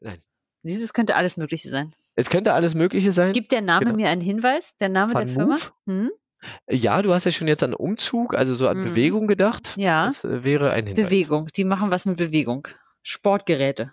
[0.00, 0.20] Nein.
[0.62, 1.94] Dieses könnte alles Mögliche sein.
[2.16, 3.32] Es könnte alles Mögliche sein.
[3.32, 3.96] Gibt der Name Genau.
[3.96, 4.74] mir einen Hinweis?
[4.76, 5.54] Der Name der Van Firma?
[5.86, 6.02] Move?
[6.04, 6.10] Hm?
[6.68, 8.84] Ja, du hast ja schon jetzt an Umzug, also so an Mhm.
[8.84, 9.74] Bewegung gedacht.
[9.76, 10.06] Ja.
[10.06, 11.06] Das äh, wäre ein Hinweis.
[11.06, 11.48] Bewegung.
[11.56, 12.68] Die machen was mit Bewegung.
[13.02, 13.92] Sportgeräte.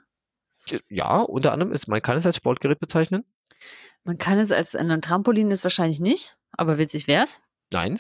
[0.90, 3.24] Ja, unter anderem ist, man kann es als Sportgerät bezeichnen.
[4.06, 7.40] Man kann es als ein Trampolin ist wahrscheinlich nicht, aber witzig wär's.
[7.72, 7.98] Nein,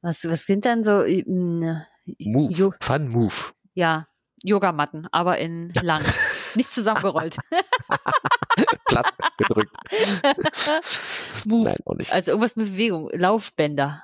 [0.00, 1.86] Was, was sind dann so äh, mh,
[2.20, 2.72] Move.
[2.80, 3.34] Fun Move.
[3.74, 4.06] ja,
[4.42, 6.02] Yogamatten, aber in lang.
[6.58, 7.36] Nicht zusammengerollt.
[8.86, 9.70] Platt gedrückt.
[11.46, 11.64] Move.
[11.68, 12.12] Nein, auch nicht.
[12.12, 13.08] Also irgendwas mit Bewegung.
[13.12, 14.02] Laufbänder.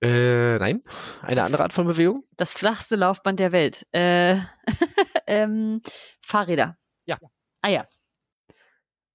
[0.00, 0.84] Äh, nein,
[1.22, 2.22] eine Das- andere Art von Bewegung?
[2.36, 3.88] Das flachste Laufband der Welt.
[3.90, 4.36] Äh,
[5.26, 5.82] ähm,
[6.20, 6.78] Fahrräder.
[7.06, 7.18] Ja.
[7.60, 7.88] Ah ja.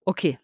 [0.04, 0.38] Okay.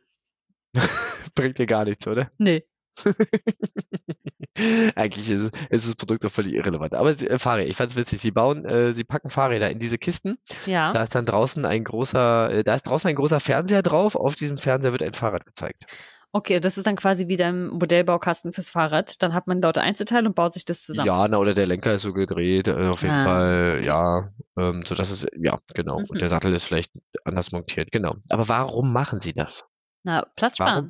[1.35, 2.31] Bringt dir gar nichts, oder?
[2.37, 2.63] Nee.
[4.95, 6.95] Eigentlich ist, es, ist das Produkt doch völlig irrelevant.
[6.95, 8.21] Aber äh, Fahrräder, ich fand's witzig.
[8.21, 10.37] Sie bauen, äh, sie packen Fahrräder in diese Kisten.
[10.65, 10.91] Ja.
[10.93, 14.15] Da ist dann draußen ein großer, äh, da ist draußen ein großer Fernseher drauf.
[14.15, 15.85] Auf diesem Fernseher wird ein Fahrrad gezeigt.
[16.33, 19.21] Okay, das ist dann quasi wieder im Modellbaukasten fürs Fahrrad.
[19.23, 21.07] Dann hat man lauter Einzelteile und baut sich das zusammen.
[21.07, 24.83] Ja, na, oder der Lenker ist so gedreht, äh, auf jeden Ah, Fall, ja, ähm,
[24.85, 25.99] so dass es, ja, genau.
[25.99, 26.05] Mhm.
[26.09, 26.91] Und der Sattel ist vielleicht
[27.23, 28.15] anders montiert, genau.
[28.29, 29.63] Aber warum machen sie das?
[30.03, 30.89] Na, Platz Warum?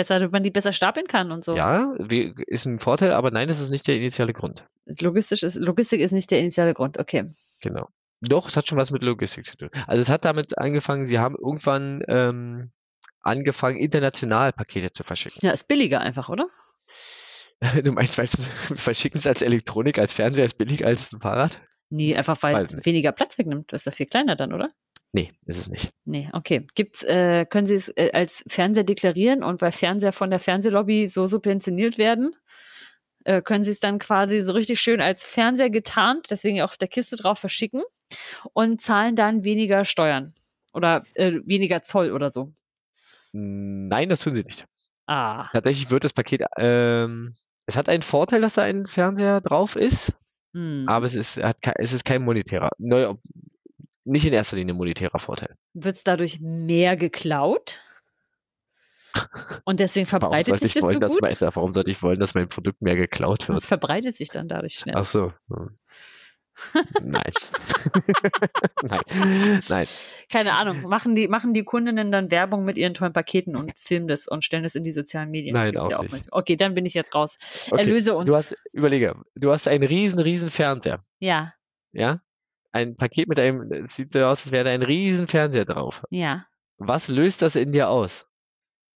[0.00, 1.54] Besser, damit man die besser stapeln kann und so.
[1.54, 1.94] Ja,
[2.46, 4.64] ist ein Vorteil, aber nein, es ist nicht der initiale Grund.
[4.98, 6.98] Logistisch ist, Logistik ist nicht der initiale Grund.
[6.98, 7.28] Okay.
[7.60, 7.86] Genau.
[8.22, 9.68] Doch, es hat schon was mit Logistik zu tun.
[9.86, 12.72] Also es hat damit angefangen, sie haben irgendwann ähm,
[13.20, 15.40] angefangen, international Pakete zu verschicken.
[15.42, 16.46] Ja, ist billiger einfach, oder?
[17.84, 18.26] Du meinst, weil
[18.76, 21.60] verschicken es als Elektronik, als Fernseher ist billiger als ein Fahrrad?
[21.90, 23.70] Nee, einfach weil es weniger Platz wegnimmt.
[23.70, 24.70] Das ist ja viel kleiner dann, oder?
[25.12, 25.90] Nee, ist es nicht.
[26.04, 26.66] Nee, okay.
[26.74, 31.08] Gibt's, äh, können Sie es äh, als Fernseher deklarieren und weil Fernseher von der Fernsehlobby
[31.08, 32.36] so subventioniert werden,
[33.24, 36.76] äh, können Sie es dann quasi so richtig schön als Fernseher getarnt, deswegen auch auf
[36.76, 37.82] der Kiste drauf verschicken
[38.52, 40.34] und zahlen dann weniger Steuern
[40.72, 42.52] oder äh, weniger Zoll oder so.
[43.32, 44.66] Nein, das tun sie nicht.
[45.06, 47.34] Ah, Tatsächlich wird das Paket, ähm,
[47.66, 50.12] es hat einen Vorteil, dass da ein Fernseher drauf ist,
[50.54, 50.84] hm.
[50.88, 53.14] aber es ist, hat, es ist kein monetärer, neu,
[54.10, 55.56] nicht in erster Linie monetärer Vorteil.
[55.74, 57.80] wird es dadurch mehr geklaut?
[59.64, 61.22] Und deswegen verbreitet sich ich das wollen, so gut?
[61.22, 63.62] mein, warum sollte ich wollen, dass mein Produkt mehr geklaut wird?
[63.62, 64.94] verbreitet sich dann dadurch schnell.
[64.96, 65.32] Ach so.
[65.48, 65.74] hm.
[67.02, 67.32] Nein.
[69.68, 69.86] nein.
[70.30, 70.82] Keine Ahnung.
[70.82, 74.44] Machen die, machen die Kundinnen dann Werbung mit ihren tollen Paketen und filmen das und
[74.44, 75.54] stellen das in die sozialen Medien?
[75.54, 76.12] Nein, auch ja nicht.
[76.12, 76.38] manchmal.
[76.38, 77.38] Okay, dann bin ich jetzt raus.
[77.70, 78.26] Okay, Erlöse uns.
[78.26, 81.02] Du hast, überlege, du hast einen riesen, riesen Fernseher.
[81.18, 81.54] ja,
[81.92, 82.20] Ja?
[82.72, 86.04] Ein Paket mit einem, es sieht so aus, als wäre da ein riesen Fernseher drauf.
[86.10, 86.46] ja.
[86.82, 88.26] Was löst das in dir aus?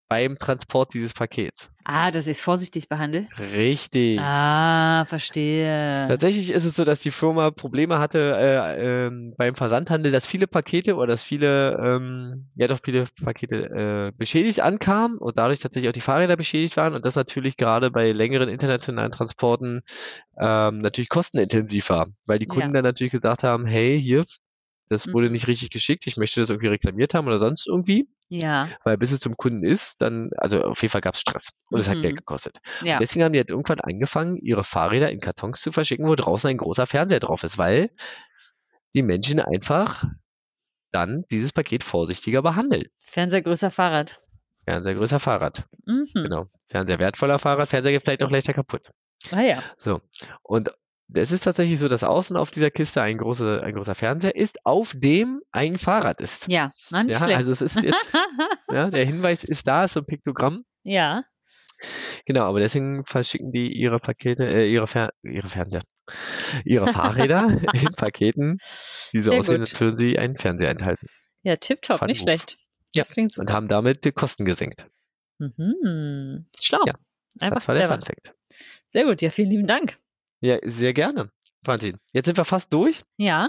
[0.09, 1.71] Beim Transport dieses Pakets.
[1.85, 3.29] Ah, dass ich es vorsichtig behandle.
[3.39, 4.19] Richtig.
[4.19, 6.07] Ah, verstehe.
[6.09, 10.47] Tatsächlich ist es so, dass die Firma Probleme hatte äh, ähm, beim Versandhandel, dass viele
[10.47, 15.89] Pakete oder dass viele, ähm, ja doch viele Pakete äh, beschädigt ankamen und dadurch tatsächlich
[15.89, 19.83] auch die Fahrräder beschädigt waren und das natürlich gerade bei längeren internationalen Transporten
[20.39, 22.73] ähm, natürlich kostenintensiv war, weil die Kunden Ja.
[22.75, 24.25] dann natürlich gesagt haben, hey, hier,
[24.89, 25.33] das wurde Mhm.
[25.33, 29.13] nicht richtig geschickt, ich möchte das irgendwie reklamiert haben oder sonst irgendwie, Ja, weil bis
[29.13, 32.01] es zum Kunden ist, dann, also auf jeden Fall gab es Stress und es hat
[32.01, 32.19] Geld Mhm.
[32.19, 32.59] gekostet.
[32.83, 32.99] ja.
[32.99, 36.59] Deswegen haben die halt irgendwann angefangen, ihre Fahrräder in Kartons zu verschicken, wo draußen ein
[36.59, 37.91] großer Fernseher drauf ist, weil
[38.95, 40.05] die Menschen einfach
[40.93, 42.87] dann dieses Paket vorsichtiger behandeln.
[42.99, 44.21] Fernseher größer Fahrrad.
[44.67, 46.07] Fernseher größer Fahrrad, Mhm.
[46.15, 46.47] genau.
[46.69, 48.91] Fernseher wertvoller Fahrrad, Fernseher geht vielleicht auch leichter kaputt.
[49.31, 49.63] Ah ja.
[49.79, 50.01] So.
[50.43, 50.71] Und
[51.13, 54.65] es ist tatsächlich so, dass außen auf dieser Kiste ein, große, ein großer Fernseher ist,
[54.65, 56.49] auf dem ein Fahrrad ist.
[56.49, 57.37] Ja, nicht Ja, schlecht.
[57.37, 58.15] also es ist jetzt,
[58.71, 60.65] ja, der Hinweis ist da, ist so ein Piktogramm.
[60.83, 61.25] ja,
[62.25, 65.83] Genau, aber deswegen verschicken die ihre Pakete, äh, ihre, Fer ihre Fernseher,
[66.65, 68.59] ihre Fahrräder in Paketen,
[69.13, 69.69] die so Sehr aussehen, gut.
[69.71, 71.09] als würden sie einen Fernseher enthalten.
[71.43, 72.39] ja, tipptopp, nicht Fun Move.
[72.39, 72.57] schlecht.
[72.95, 74.87] Ja, Das klingt Und haben damit die Kosten gesenkt.
[75.39, 76.47] Mhm.
[76.59, 76.81] Schlau.
[76.87, 76.95] Ja,
[77.41, 77.99] Einfach das war der clever.
[77.99, 78.35] Fun Fact.
[78.93, 79.99] Sehr gut, ja, vielen lieben Dank.
[80.45, 81.31] Ja, sehr gerne.
[81.63, 83.03] Valentin, jetzt sind wir fast durch.
[83.17, 83.49] Ja.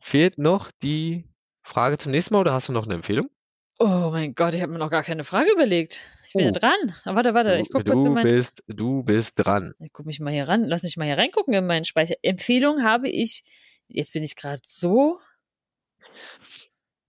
[0.00, 1.24] Fehlt noch die
[1.62, 3.30] Frage zum nächsten Mal oder hast du noch eine Empfehlung?
[3.78, 6.12] Oh mein Gott, ich habe mir noch gar keine Frage überlegt.
[6.26, 6.52] Ich bin ja Oh.
[6.52, 6.76] dran.
[7.04, 8.24] Aber warte, warte, ich Du, gucke kurz in mein.
[8.24, 9.72] bist, du bist dran.
[9.80, 10.64] Ich guck mich mal hier ran.
[10.64, 12.14] Lass mich mal hier reingucken in meinen Speicher.
[12.22, 13.42] Empfehlung habe ich.
[13.88, 15.18] Jetzt bin ich gerade so.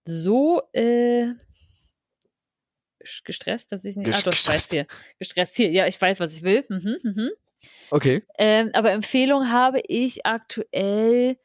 [0.06, 1.34] So, äh.
[3.26, 4.08] gestresst, dass ich nicht.
[4.14, 4.72] Ah, doch, ich weiß Gestresst.
[4.72, 4.88] hier.
[5.20, 5.72] Gestresst hier.
[5.72, 6.66] Ja, ich weiß, was ich will.
[6.70, 7.30] Mhm, mhm.
[7.92, 8.24] Okay.
[8.38, 11.38] Ähm, aber Empfehlung habe ich aktuell.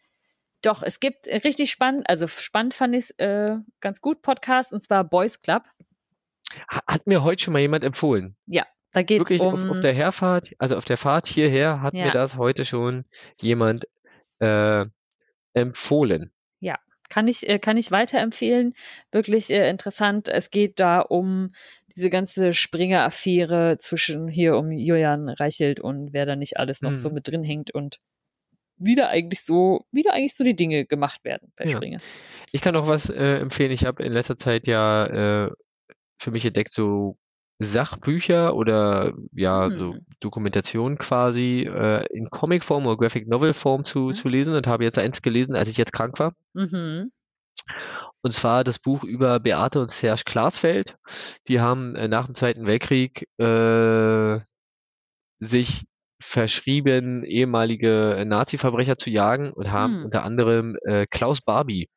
[0.62, 4.82] Doch, es gibt richtig spannend, also spannend fand ich es äh, ganz gut, Podcast, und
[4.82, 5.62] zwar Boys Club.
[6.70, 8.36] Ha- Hat mir heute schon mal jemand empfohlen.
[8.94, 9.54] Da geht es Wirklich um.
[9.54, 12.12] auf, auf der Herfahrt, also auf der Fahrt hierher hat mir Ja.
[12.12, 13.06] das heute schon
[13.40, 13.86] jemand
[14.38, 14.84] äh,
[15.54, 16.30] empfohlen.
[17.08, 18.74] kann ich, äh, kann ich weiterempfehlen.
[19.10, 20.28] Wirklich äh, interessant.
[20.28, 21.52] Es geht da um
[21.96, 27.08] diese ganze Springer-Affäre zwischen hier um Julian Reichelt und wer da nicht alles noch so
[27.08, 27.14] Mhm.
[27.14, 27.98] mit drin hängt und
[28.76, 31.70] wie da eigentlich so, wie da eigentlich so die Dinge gemacht werden bei Ja.
[31.76, 32.00] Springer.
[32.52, 33.70] Ich kann auch was äh, empfehlen.
[33.70, 35.50] Ich habe in letzter Zeit ja äh,
[36.18, 37.16] für mich entdeckt, so
[37.60, 40.06] Sachbücher oder ja, so Hm.
[40.20, 44.14] Dokumentation quasi äh, in Comicform oder Graphic Novel Form zu, Mhm.
[44.16, 46.34] zu lesen und habe jetzt eins gelesen, als ich jetzt krank war.
[46.54, 47.12] Mhm.
[48.22, 50.96] Und zwar das Buch über Beate und Serge Klarsfeld.
[51.48, 54.40] Die haben äh, nach dem Zweiten Weltkrieg äh,
[55.40, 55.84] sich
[56.20, 60.04] verschrieben, ehemalige Nazi-Verbrecher zu jagen und haben Hm.
[60.04, 61.88] unter anderem äh, Klaus Barbie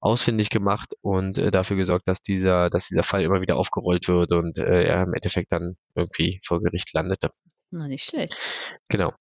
[0.00, 4.32] ausfindig gemacht und äh, dafür gesorgt, dass dieser, dass dieser Fall immer wieder aufgerollt wird
[4.32, 7.30] und äh, er im Endeffekt dann irgendwie vor Gericht landete.
[7.70, 8.34] Na, nicht schlecht.
[8.88, 9.12] Genau.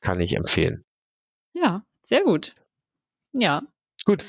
[0.00, 0.84] Kann ich empfehlen.
[1.54, 2.54] Ja, sehr gut.
[3.32, 3.62] Ja,
[4.04, 4.24] Gut.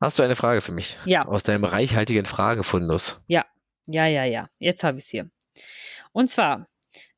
[0.00, 0.96] Hast du eine Frage für mich?
[1.04, 1.26] ja.
[1.26, 3.20] Aus deinem reichhaltigen Fragefundus.
[3.26, 3.44] Ja,
[4.06, 4.48] ja, ja.
[4.58, 5.30] Jetzt habe ich es hier.
[6.12, 6.66] Und zwar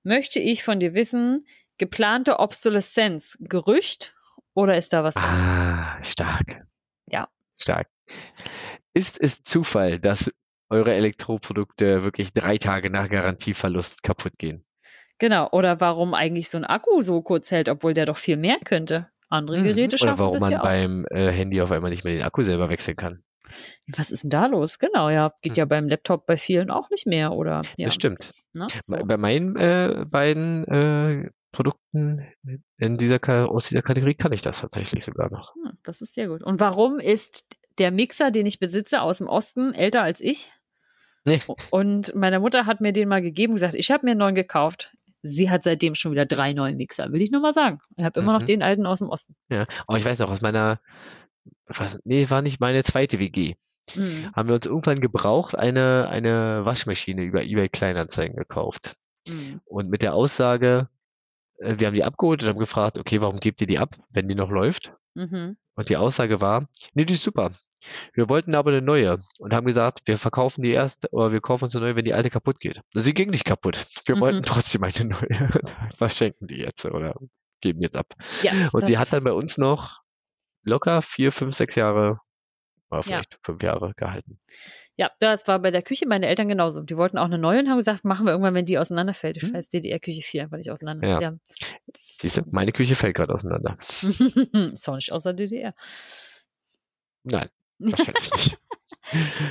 [0.03, 1.45] möchte ich von dir wissen,
[1.79, 4.15] geplante Obsoleszenz, Gerücht
[4.55, 5.25] oder ist da was dran?
[5.25, 6.65] Ah, stark.
[7.07, 7.29] Ja.
[7.61, 7.89] Stark.
[8.95, 10.33] Ist es Zufall, dass
[10.69, 14.65] eure Elektroprodukte wirklich drei Tage nach Garantieverlust kaputt gehen?
[15.19, 15.49] Genau.
[15.51, 19.11] Oder warum eigentlich so ein Akku so kurz hält, obwohl der doch viel mehr könnte.
[19.31, 19.65] Andere Mhm.
[19.65, 20.65] Geräte schaffen Oder warum das man ja auch.
[20.65, 23.23] beim äh, Handy auf einmal nicht mehr den Akku selber wechseln kann?
[23.89, 24.79] Was ist denn da los?
[24.79, 25.33] Genau, ja.
[25.43, 25.59] Geht Hm.
[25.59, 27.63] ja beim Laptop bei vielen auch nicht mehr, oder?
[27.77, 27.87] Ja.
[27.87, 28.31] Das stimmt.
[28.55, 28.67] Ne?
[28.83, 28.97] So.
[29.05, 32.25] Bei meinen äh, beiden äh, Produkten
[32.79, 33.19] in dieser,
[33.51, 35.55] aus dieser Kategorie kann ich das tatsächlich sogar noch.
[35.57, 36.43] Hm, das ist sehr gut.
[36.45, 40.53] Und warum ist der Mixer, den ich besitze, aus dem Osten älter als ich?
[41.25, 41.41] Nee.
[41.71, 44.35] Und meine Mutter hat mir den mal gegeben und gesagt, ich habe mir einen neuen
[44.37, 44.97] gekauft.
[45.23, 47.81] Sie hat seitdem schon wieder drei neue Mixer, will ich nur mal sagen.
[47.97, 48.39] Ich habe immer mhm.
[48.39, 49.35] noch den alten aus dem Osten.
[49.51, 50.81] Ja, aber ich weiß noch, aus meiner,
[51.67, 53.55] was, nee, war nicht meine zweite WG.
[53.95, 54.31] Mhm.
[54.35, 58.97] Haben wir uns irgendwann gebraucht eine, eine Waschmaschine über eBay Kleinanzeigen gekauft.
[59.27, 59.61] Mhm.
[59.65, 60.89] Und mit der Aussage,
[61.59, 64.29] äh, wir haben die abgeholt und haben gefragt, okay, warum gebt ihr die ab, wenn
[64.29, 64.93] die noch läuft?
[65.15, 65.57] Mhm.
[65.75, 67.51] Und die Aussage war, nee, die ist super.
[68.13, 71.65] Wir wollten aber eine neue und haben gesagt, wir verkaufen die erst oder wir kaufen
[71.65, 72.81] uns eine neue, wenn die alte kaputt geht.
[72.93, 73.87] Sie ging nicht kaputt.
[74.05, 74.21] Wir mhm.
[74.21, 75.49] wollten trotzdem eine neue.
[75.99, 77.15] Was schenken die jetzt oder
[77.61, 78.07] geben jetzt ab?
[78.43, 80.01] Ja, und sie hat dann bei uns noch
[80.63, 82.19] locker vier, fünf, sechs Jahre,
[82.91, 83.39] oder vielleicht ja.
[83.43, 84.39] fünf Jahre gehalten.
[84.97, 86.83] Ja, das war bei der Küche meine Eltern genauso.
[86.83, 89.39] Die wollten auch eine neue und haben gesagt, machen wir irgendwann, wenn die auseinanderfällt.
[89.39, 89.55] Ich hm.
[89.55, 91.23] weiß, DDR-Küche 4, weil ich auseinanderfällt.
[91.23, 91.35] Ja.
[92.21, 93.77] Siehst du, meine Küche fällt gerade auseinander.
[93.81, 95.75] ist auch nicht außer DDR.
[97.23, 98.59] Nein, wahrscheinlich nicht.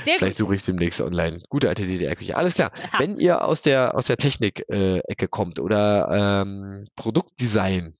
[0.04, 0.46] Sehr Vielleicht gut.
[0.46, 1.42] suche ich demnächst online.
[1.48, 2.36] Gute alte DDR-Küche.
[2.36, 2.72] Alles klar.
[2.92, 2.98] Ja.
[2.98, 7.94] Wenn ihr aus der, aus der Technik-Ecke äh, kommt oder ähm, Produktdesign,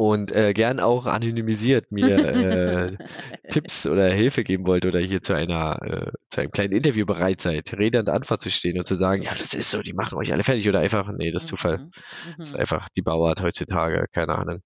[0.00, 2.96] und äh, gern auch anonymisiert mir äh,
[3.50, 7.42] Tipps oder Hilfe geben wollt oder hier zu einer äh, zu einem kleinen Interview bereit
[7.42, 10.16] seid, Rede und Antwort zu stehen und zu sagen, ja, das ist so, die machen
[10.16, 11.80] euch alle fertig oder einfach, nee, das ist Zufall.
[11.80, 11.90] Mhm.
[12.38, 12.60] Das ist mhm.
[12.60, 14.60] einfach die Bauart heutzutage, keine Ahnung.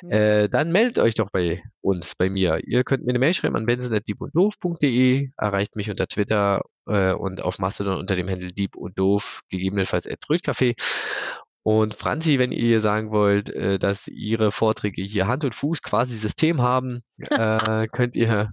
[0.00, 0.16] Ja.
[0.16, 2.60] Äh, dann meldet euch doch bei uns, bei mir.
[2.64, 7.58] Ihr könnt mir eine Mail schreiben an benson.diebunddoof.de, erreicht mich unter Twitter äh, und auf
[7.58, 10.74] Mastodon unter dem Handel Dieb und Doof, gegebenenfalls at Trödcafé.
[11.62, 16.16] Und Franzi, wenn ihr sagen wollt, äh, dass ihre Vorträge hier Hand und Fuß quasi
[16.16, 18.50] System haben, äh, könnt ihr,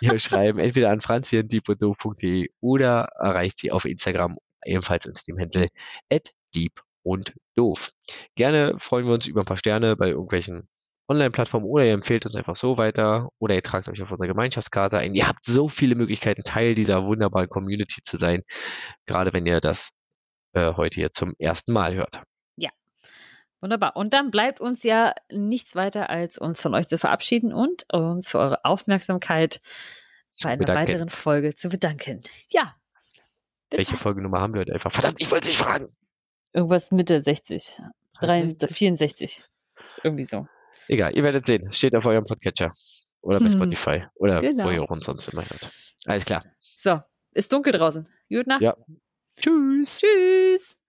[0.00, 5.68] ihr schreiben, entweder an franzi.deepunddoof.de oder erreicht sie auf Instagram ebenfalls unter dem Handel
[6.54, 7.90] deep und doof.
[8.34, 10.68] Gerne freuen wir uns über ein paar Sterne bei irgendwelchen
[11.08, 14.98] Online-Plattformen oder ihr empfehlt uns einfach so weiter oder ihr tragt euch auf unsere Gemeinschaftskarte
[14.98, 15.14] ein.
[15.14, 18.42] Ihr habt so viele Möglichkeiten, Teil dieser wunderbaren Community zu sein,
[19.06, 19.90] gerade wenn ihr das
[20.54, 22.22] äh, heute hier zum ersten Mal hört.
[23.60, 23.96] Wunderbar.
[23.96, 28.30] Und dann bleibt uns ja nichts weiter, als uns von euch zu verabschieden und uns
[28.30, 29.60] für eure Aufmerksamkeit
[30.42, 30.88] bei einer bedanken.
[30.88, 32.22] weiteren Folge zu bedanken.
[32.50, 32.74] Ja.
[33.70, 34.92] Welche Folgenummer haben wir heute einfach?
[34.92, 35.94] Verdammt, ich wollte es nicht fragen.
[36.52, 37.80] Irgendwas Mitte 60,
[38.20, 39.44] 63, 64.
[40.02, 40.46] Irgendwie so.
[40.88, 41.70] Egal, ihr werdet sehen.
[41.72, 42.72] Steht auf eurem Podcatcher.
[43.20, 43.52] Oder bei hm.
[43.52, 44.04] Spotify.
[44.14, 44.64] Oder genau.
[44.64, 45.94] wo ihr auch sonst immer hört.
[46.06, 46.44] Alles klar.
[46.58, 46.98] So,
[47.32, 48.08] ist dunkel draußen.
[48.28, 48.62] Gut Nacht.
[48.62, 48.74] Ja.
[49.36, 49.98] Tschüss.
[49.98, 50.79] Tschüss.